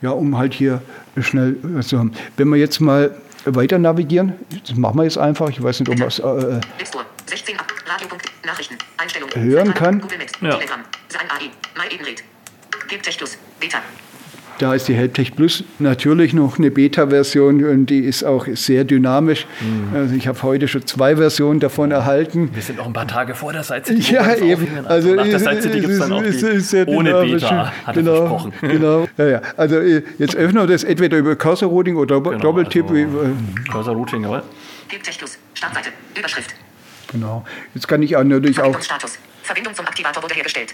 [0.00, 0.82] Ja, um halt hier
[1.20, 2.12] schnell zu haben.
[2.36, 3.12] Wenn wir jetzt mal
[3.44, 4.34] weiter navigieren.
[4.66, 5.48] Das machen wir jetzt einfach.
[5.50, 6.60] Ich weiß nicht, ob man es äh,
[9.40, 10.00] hören kann.
[10.40, 10.58] Ja.
[14.62, 19.44] Da ist die Helptech Plus natürlich noch eine Beta-Version und die ist auch sehr dynamisch.
[19.60, 19.96] Mhm.
[19.96, 22.48] Also ich habe heute schon zwei Versionen davon erhalten.
[22.54, 24.14] Wir sind noch ein paar Tage vor der Site City.
[24.14, 24.68] Ja, eben.
[24.86, 28.12] Also, also nach der Site City gibt es dann auch die ohne Beta, hat genau,
[28.12, 28.52] er versprochen.
[28.60, 29.08] Genau.
[29.16, 29.40] Ja, ja.
[29.56, 32.88] Also äh, jetzt öffnen wir das entweder über Cursor Routing oder genau, Doppeltipp.
[32.88, 33.32] Also,
[33.68, 34.44] Cursor Routing, jawohl.
[34.86, 36.54] Helptech Plus, Startseite, Überschrift.
[37.10, 37.44] Genau.
[37.74, 38.80] Jetzt kann ich auch natürlich auch...
[38.80, 39.18] Status.
[39.42, 40.72] Verbindung zum Aktivator wurde hergestellt.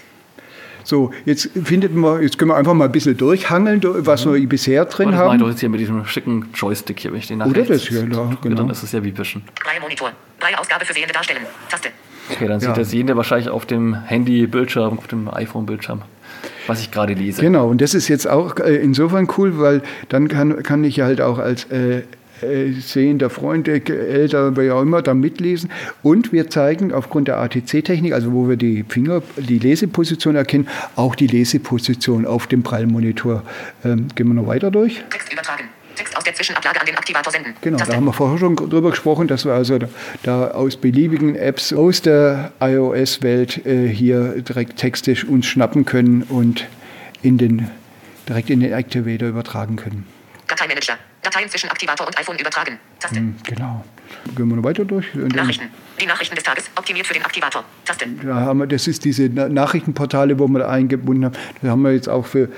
[0.89, 4.85] So, jetzt findet man, jetzt können wir einfach mal ein bisschen durchhangeln, was wir bisher
[4.85, 5.35] drin das haben.
[5.35, 7.83] ich doch jetzt hier mit diesem schicken Joystick hier, wenn ich den nach Oder das
[7.87, 8.05] hier, ja,
[8.41, 8.55] genau.
[8.55, 9.43] Dann ist es ja wie Wischen.
[9.61, 10.11] Freie Monitor.
[10.39, 11.41] Freie Ausgabe für Sehende darstellen.
[11.69, 11.89] Taste.
[12.31, 12.73] Okay, dann sieht Ja.
[12.73, 16.01] der Sehende wahrscheinlich auf dem Handy-Bildschirm, auf dem iPhone-Bildschirm,
[16.65, 17.39] was ich gerade lese.
[17.39, 21.21] Genau, und das ist jetzt auch äh, insofern cool, weil dann kann, kann ich halt
[21.21, 22.01] auch als äh,
[22.79, 25.71] sehender Freund, äh, älter, wer auch immer, da mitlesen.
[26.03, 31.15] Und wir zeigen aufgrund der ATC-Technik, also wo wir die Finger, die Leseposition erkennen, auch
[31.15, 33.43] die Leseposition auf dem Prallmonitor.
[33.83, 35.03] Ähm, gehen wir noch weiter durch.
[35.09, 35.63] Text übertragen.
[35.95, 37.53] Text aus der Zwischenablage an den Aktivator senden.
[37.61, 37.91] Genau, Taste.
[37.91, 39.89] da haben wir vorher schon drüber gesprochen, dass wir also da,
[40.23, 46.67] da aus beliebigen Apps aus der iOS-Welt äh, hier direkt textisch uns schnappen können und
[47.21, 47.69] in den,
[48.29, 50.05] direkt in den Activator übertragen können.
[50.47, 50.97] Dateimanager.
[51.21, 52.79] Dateien zwischen Aktivator und iPhone übertragen.
[52.99, 53.17] Taste.
[53.17, 53.83] Hm, Genau.
[54.35, 55.05] Gehen wir noch weiter durch.
[55.13, 55.65] Nachrichten.
[56.01, 56.65] Die Nachrichten des Tages.
[56.75, 57.63] Optimiert für den Aktivator.
[57.85, 58.05] Taste.
[58.23, 61.35] da haben wir, das ist diese Na- Nachrichtenportale, wo wir da eingebunden haben.
[61.61, 62.49] Da haben wir jetzt auch für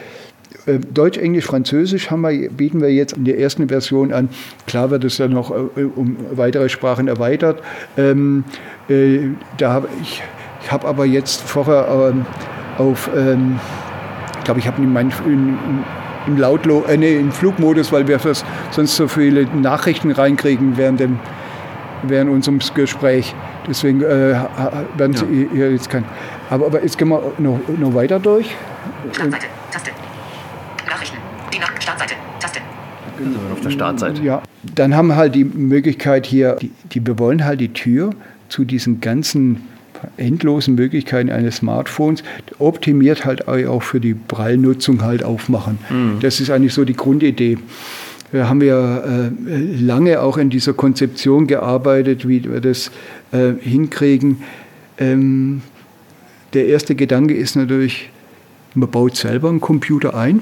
[0.65, 4.29] äh, Deutsch, Englisch, Französisch haben wir, bieten wir jetzt in der ersten Version an.
[4.67, 7.61] Klar wird es dann noch äh, um weitere Sprachen erweitert.
[7.97, 8.43] Ähm,
[8.89, 9.19] äh,
[9.57, 10.21] da hab ich
[10.63, 12.23] ich habe aber jetzt vorher ähm,
[12.77, 13.59] auf, ähm,
[14.37, 15.83] ich glaube, ich habe in meinen in, in,
[16.27, 18.19] im Lautlo, äh, nee, im Flugmodus, weil wir
[18.71, 21.19] sonst so viele Nachrichten reinkriegen während, dem,
[22.03, 23.35] während unserem Gespräch.
[23.67, 24.35] Deswegen äh,
[24.97, 26.03] werden Sie hier jetzt kein.
[26.49, 28.55] Aber, aber jetzt gehen wir noch, noch weiter durch.
[29.11, 29.45] Startseite.
[29.71, 29.91] Taste.
[30.87, 31.17] Nachrichten.
[31.53, 32.13] Die Nach Startseite.
[32.39, 32.59] Taste.
[33.17, 34.21] Also auf der Startseite.
[34.23, 34.41] Ja,
[34.75, 38.11] dann haben wir halt die Möglichkeit hier, die, die, wir wollen halt die Tür
[38.49, 39.67] zu diesen ganzen
[40.17, 42.23] endlosen Möglichkeiten eines Smartphones
[42.59, 45.77] optimiert halt auch für die Prallnutzung halt aufmachen.
[46.21, 47.57] Das ist eigentlich so die Grundidee.
[48.31, 52.89] Da haben wir äh, lange auch in dieser Konzeption gearbeitet, wie wir das
[53.33, 54.43] äh, hinkriegen.
[54.97, 55.61] Ähm,
[56.53, 58.09] der erste Gedanke ist natürlich,
[58.73, 60.41] man baut selber einen Computer ein.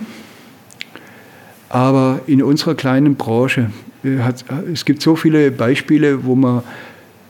[1.69, 3.71] Aber in unserer kleinen Branche,
[4.03, 6.61] äh, hat, es gibt so viele Beispiele, wo man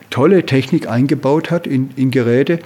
[0.10, 2.60] tolle Technik eingebaut hat in, in Geräte,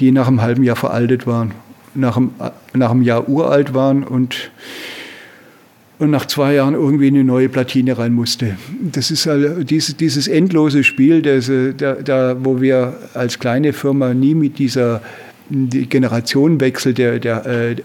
[0.00, 1.52] die nach einem halben Jahr veraltet waren,
[1.94, 2.30] nach einem,
[2.72, 4.50] nach einem Jahr uralt waren und,
[5.98, 8.56] und nach zwei Jahren irgendwie eine neue Platine rein musste.
[8.80, 13.72] Das ist halt dieses, dieses endlose Spiel, das, äh, da, da, wo wir als kleine
[13.72, 15.02] Firma nie mit dieser
[15.50, 17.76] die Generationenwechsel der, der, äh,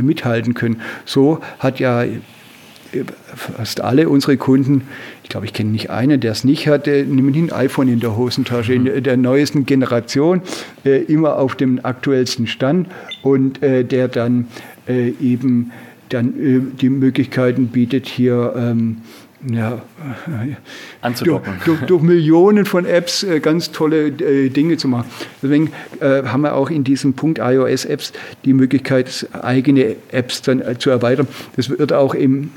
[0.00, 0.80] mithalten können.
[1.04, 2.04] So hat ja
[3.34, 4.82] fast alle unsere Kunden,
[5.28, 8.16] ich glaube, ich kenne nicht einen, der es nicht hatte, nehmen ein iPhone in der
[8.16, 10.40] Hosentasche, in der neuesten Generation,
[10.86, 12.88] äh, immer auf dem aktuellsten Stand
[13.20, 14.48] und äh, der dann
[14.88, 15.70] äh, eben
[16.08, 19.02] dann äh, die Möglichkeiten bietet, hier ähm,
[19.46, 19.82] ja,
[20.24, 20.56] durch,
[21.02, 21.52] Anzudocken.
[21.66, 25.10] durch, durch Millionen von Apps äh, ganz tolle äh, Dinge zu machen.
[25.42, 28.14] Deswegen äh, haben wir auch in diesem Punkt iOS-Apps
[28.46, 31.28] die Möglichkeit, eigene Apps dann äh, zu erweitern.
[31.54, 32.48] Das wird auch im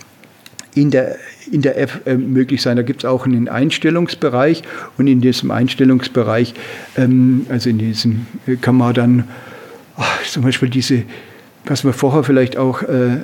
[0.75, 1.17] in der,
[1.51, 2.77] in der App äh, möglich sein.
[2.77, 4.63] Da gibt es auch einen Einstellungsbereich
[4.97, 6.53] und in diesem Einstellungsbereich,
[6.97, 9.23] ähm, also in diesem äh, kann man dann
[9.97, 11.03] ach, zum Beispiel diese,
[11.65, 13.17] was wir vorher vielleicht auch äh,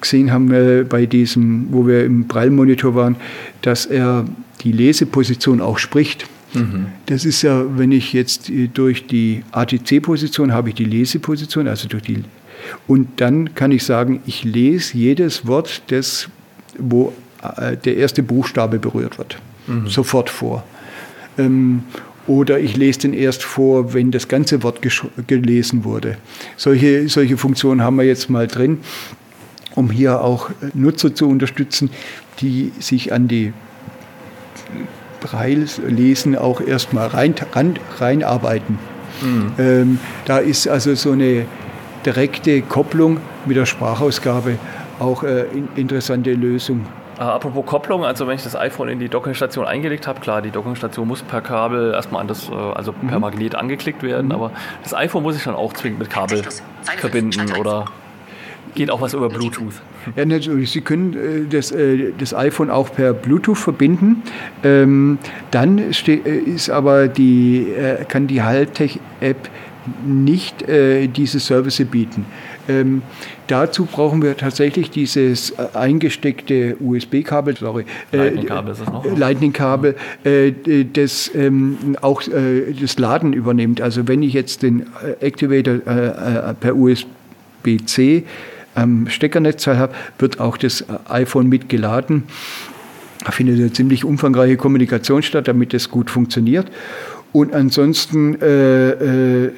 [0.00, 3.16] gesehen haben äh, bei diesem, wo wir im Prallmonitor waren,
[3.62, 4.24] dass er
[4.62, 6.26] die Leseposition auch spricht.
[6.54, 6.86] Mhm.
[7.06, 11.88] Das ist ja, wenn ich jetzt äh, durch die ATC-Position habe ich die Leseposition, also
[11.88, 12.24] durch die
[12.86, 16.28] und dann kann ich sagen, ich lese jedes Wort, das
[16.78, 17.27] wo äh,
[17.84, 19.88] der erste Buchstabe berührt wird, mhm.
[19.88, 20.64] sofort vor.
[21.38, 21.84] Ähm,
[22.26, 24.80] oder ich lese den erst vor, wenn das ganze Wort
[25.26, 26.18] gelesen wurde.
[26.56, 28.80] Solche, solche Funktionen haben wir jetzt mal drin,
[29.74, 31.90] um hier auch Nutzer zu unterstützen,
[32.40, 33.54] die sich an die
[35.20, 38.78] Braille-Lesen auch erstmal rein, rein, reinarbeiten.
[39.22, 39.52] Mhm.
[39.58, 41.46] Ähm, da ist also so eine
[42.04, 44.58] direkte Kopplung mit der Sprachausgabe
[44.98, 46.86] auch äh, in, interessante Lösung.
[47.18, 50.50] Äh, apropos Kopplung, also wenn ich das iPhone in die Dockingstation eingelegt habe, klar, die
[50.50, 53.22] Dockingstation muss per Kabel erstmal an das, äh, also per mhm.
[53.22, 54.32] Magnet angeklickt werden, mhm.
[54.32, 54.52] aber
[54.82, 56.42] das iPhone muss ich dann auch zwingend mit Kabel
[56.98, 57.86] verbinden oder
[58.74, 59.74] geht auch was über Bluetooth?
[60.14, 60.70] Ja, natürlich.
[60.70, 64.22] Sie können äh, das, äh, das iPhone auch per Bluetooth verbinden.
[64.62, 65.18] Ähm,
[65.50, 69.48] dann ist aber die, äh, kann die Haltech-App
[70.06, 72.24] nicht äh, diese Service bieten.
[72.68, 73.02] Ähm,
[73.46, 79.04] dazu brauchen wir tatsächlich dieses äh, eingesteckte USB-Kabel, sorry, Lightning-Kabel ist es noch.
[79.04, 80.52] Lightning-Kabel, äh,
[80.92, 83.80] das ähm, auch äh, das Laden übernimmt.
[83.80, 84.86] Also wenn ich jetzt den
[85.20, 88.24] Activator äh, per USB-C
[88.74, 92.24] am Steckernetzteil habe, wird auch das iPhone mitgeladen.
[93.24, 96.66] Da findet eine ziemlich umfangreiche Kommunikation statt, damit das gut funktioniert.
[97.32, 99.52] Und ansonsten äh, äh,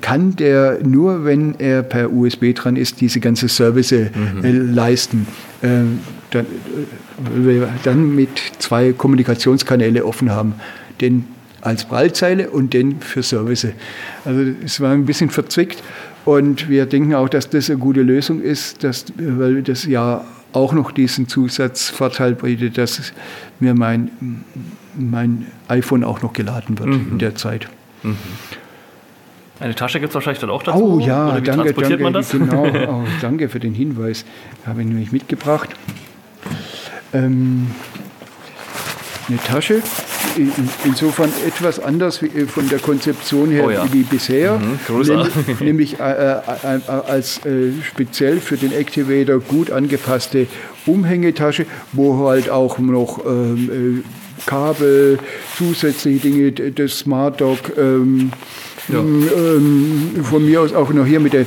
[0.00, 4.74] kann der nur, wenn er per USB dran ist, diese ganze Service äh, mhm.
[4.74, 5.26] leisten.
[5.62, 5.82] Äh,
[6.30, 6.46] dann,
[7.82, 10.54] dann mit zwei Kommunikationskanäle offen haben.
[11.00, 11.24] Den
[11.60, 13.68] als Prallzeile und den für Service.
[14.24, 15.82] Also es war ein bisschen verzwickt
[16.24, 20.72] und wir denken auch, dass das eine gute Lösung ist, dass, weil das ja auch
[20.72, 23.12] noch diesen Zusatzvorteil bietet, dass
[23.60, 24.10] mir mein,
[24.98, 27.12] mein iPhone auch noch geladen wird mhm.
[27.12, 27.68] in der Zeit.
[28.02, 28.16] Mhm.
[29.60, 30.98] Eine Tasche gibt es wahrscheinlich dann auch dazu.
[30.98, 32.30] Oh ja, Oder wie danke, transportiert danke, man das?
[32.30, 32.64] Genau,
[33.02, 34.24] oh, danke für den Hinweis.
[34.66, 35.70] Habe ich nämlich mitgebracht.
[37.12, 37.70] Ähm,
[39.28, 39.82] eine Tasche,
[40.84, 43.92] insofern etwas anders äh, von der Konzeption her oh ja.
[43.92, 49.70] wie bisher, mhm, nämlich, nämlich äh, äh, äh, als äh, speziell für den Activator gut
[49.70, 50.46] angepasste
[50.86, 55.18] Umhängetasche, wo halt auch noch ähm, äh, Kabel,
[55.56, 58.32] zusätzliche Dinge, das Smart Dock, ähm,
[58.88, 58.98] ja.
[58.98, 61.46] Ähm, von mir aus auch noch hier mit den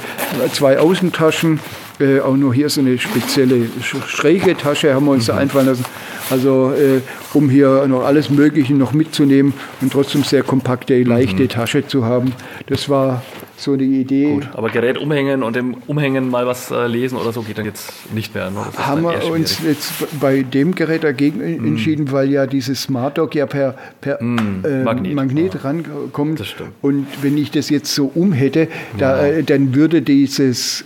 [0.54, 1.60] zwei Außentaschen.
[2.00, 3.68] Äh, auch noch hier so eine spezielle
[4.08, 5.28] schräge Tasche haben wir uns mhm.
[5.28, 5.86] da einfallen lassen.
[6.30, 7.02] Also äh,
[7.34, 11.50] um hier noch alles Mögliche noch mitzunehmen und trotzdem sehr kompakte, leichte mhm.
[11.50, 12.34] Tasche zu haben.
[12.68, 13.24] Das war
[13.58, 14.34] so eine Idee.
[14.34, 17.66] Gut, aber Gerät umhängen und im Umhängen mal was äh, lesen oder so geht dann
[17.66, 18.50] jetzt nicht mehr.
[18.52, 18.66] Ne?
[18.78, 21.66] Haben wir uns jetzt bei dem Gerät dagegen mm.
[21.66, 24.66] entschieden, weil ja dieses Smart Dock ja per, per mm.
[24.66, 25.60] äh, Magnet, Magnet ja.
[25.62, 26.44] rankommt.
[26.82, 29.34] Und wenn ich das jetzt so um hätte, da, ja.
[29.38, 30.84] äh, dann würde dieses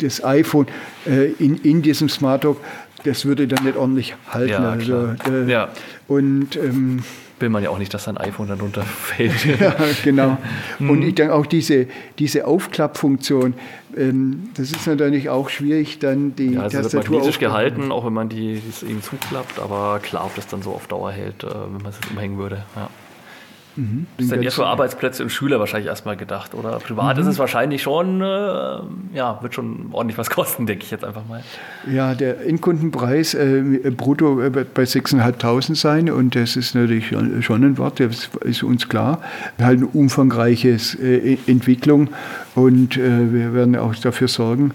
[0.00, 0.66] das iPhone
[1.06, 2.58] äh, in, in diesem Smart Dock
[3.04, 4.50] das würde dann nicht ordentlich halten.
[4.50, 5.68] Ja, also, äh, ja.
[6.08, 7.04] Und ähm,
[7.38, 9.44] will man ja auch nicht, dass sein iPhone dann runterfällt.
[9.60, 10.38] ja, genau.
[10.78, 11.86] Und ich denke auch diese,
[12.18, 13.54] diese Aufklappfunktion,
[13.96, 18.04] ähm, das ist natürlich auch schwierig, dann die ja, also Tastatur wird magnetisch gehalten, auch
[18.04, 21.44] wenn man die, die eben zuklappt, aber klar, ob das dann so auf Dauer hält,
[21.44, 22.64] äh, wenn man es umhängen würde.
[22.74, 22.88] Ja.
[23.76, 24.06] Mhm.
[24.16, 26.78] Das ist dann eher für Arbeitsplätze und Schüler wahrscheinlich erstmal gedacht, oder?
[26.78, 27.22] Privat mhm.
[27.22, 28.24] ist es wahrscheinlich schon, äh,
[29.14, 31.42] ja, wird schon ordentlich was kosten, denke ich jetzt einfach mal.
[31.90, 33.62] Ja, der Endkundenpreis äh,
[33.96, 38.88] brutto äh, bei 6.500 sein und das ist natürlich schon ein Wort, das ist uns
[38.88, 39.20] klar.
[39.60, 42.08] Halt eine umfangreiche äh, Entwicklung
[42.54, 44.72] und äh, wir werden auch dafür sorgen,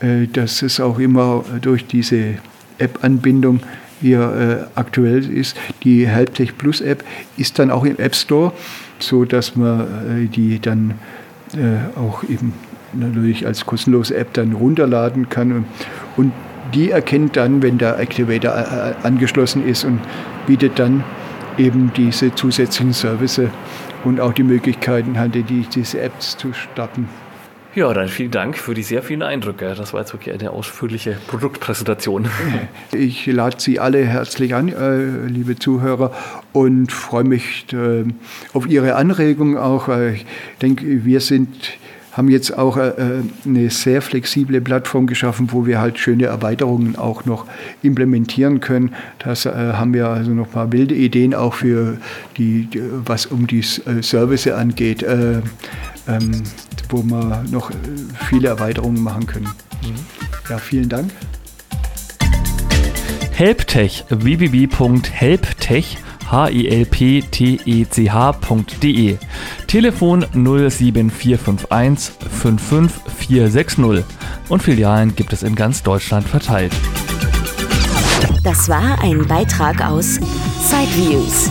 [0.00, 2.34] äh, dass es auch immer durch diese
[2.78, 3.60] App-Anbindung
[4.04, 5.56] hier äh, aktuell ist.
[5.82, 7.02] Die Helptech Plus App
[7.38, 8.52] ist dann auch im App Store,
[8.98, 10.94] so dass man äh, die dann
[11.54, 12.52] äh, auch eben
[12.92, 15.64] natürlich als kostenlose App dann runterladen kann
[16.16, 16.32] und,
[16.72, 20.00] die erkennt dann, wenn der Activator äh, äh, angeschlossen ist und
[20.46, 21.04] bietet dann
[21.56, 23.48] eben diese zusätzlichen Services
[24.02, 27.08] und auch die Möglichkeiten, halt die, diese Apps zu starten.
[27.74, 29.74] Ja, dann vielen Dank für die sehr vielen Eindrücke.
[29.76, 32.28] Das war jetzt wirklich eine ausführliche Produktpräsentation.
[32.92, 36.12] Ich lade Sie alle herzlich an, äh, liebe Zuhörer,
[36.52, 38.04] und freue mich äh,
[38.52, 39.88] auf Ihre Anregungen auch.
[39.88, 40.24] Ich
[40.62, 41.48] denke, wir sind
[42.12, 42.92] haben jetzt auch äh,
[43.44, 47.46] eine sehr flexible Plattform geschaffen, wo wir halt schöne Erweiterungen auch noch
[47.82, 48.94] implementieren können.
[49.18, 51.98] Das haben wir also noch ein paar wilde Ideen auch für
[52.36, 52.68] die,
[53.04, 55.04] was um die Service angeht
[56.06, 56.42] ähm,
[56.88, 57.74] wo wir noch äh,
[58.28, 59.48] viele Erweiterungen machen können.
[59.82, 59.94] Mhm.
[60.48, 61.10] Ja, vielen Dank.
[63.32, 65.98] Helptech www.helptech
[66.30, 67.18] h-i-l-p-t-e-c-h.de
[69.66, 74.04] Telefon 07451 55460
[74.48, 76.72] und Filialen gibt es in ganz Deutschland verteilt.
[78.42, 80.20] Das war ein Beitrag aus
[80.60, 81.50] Sideviews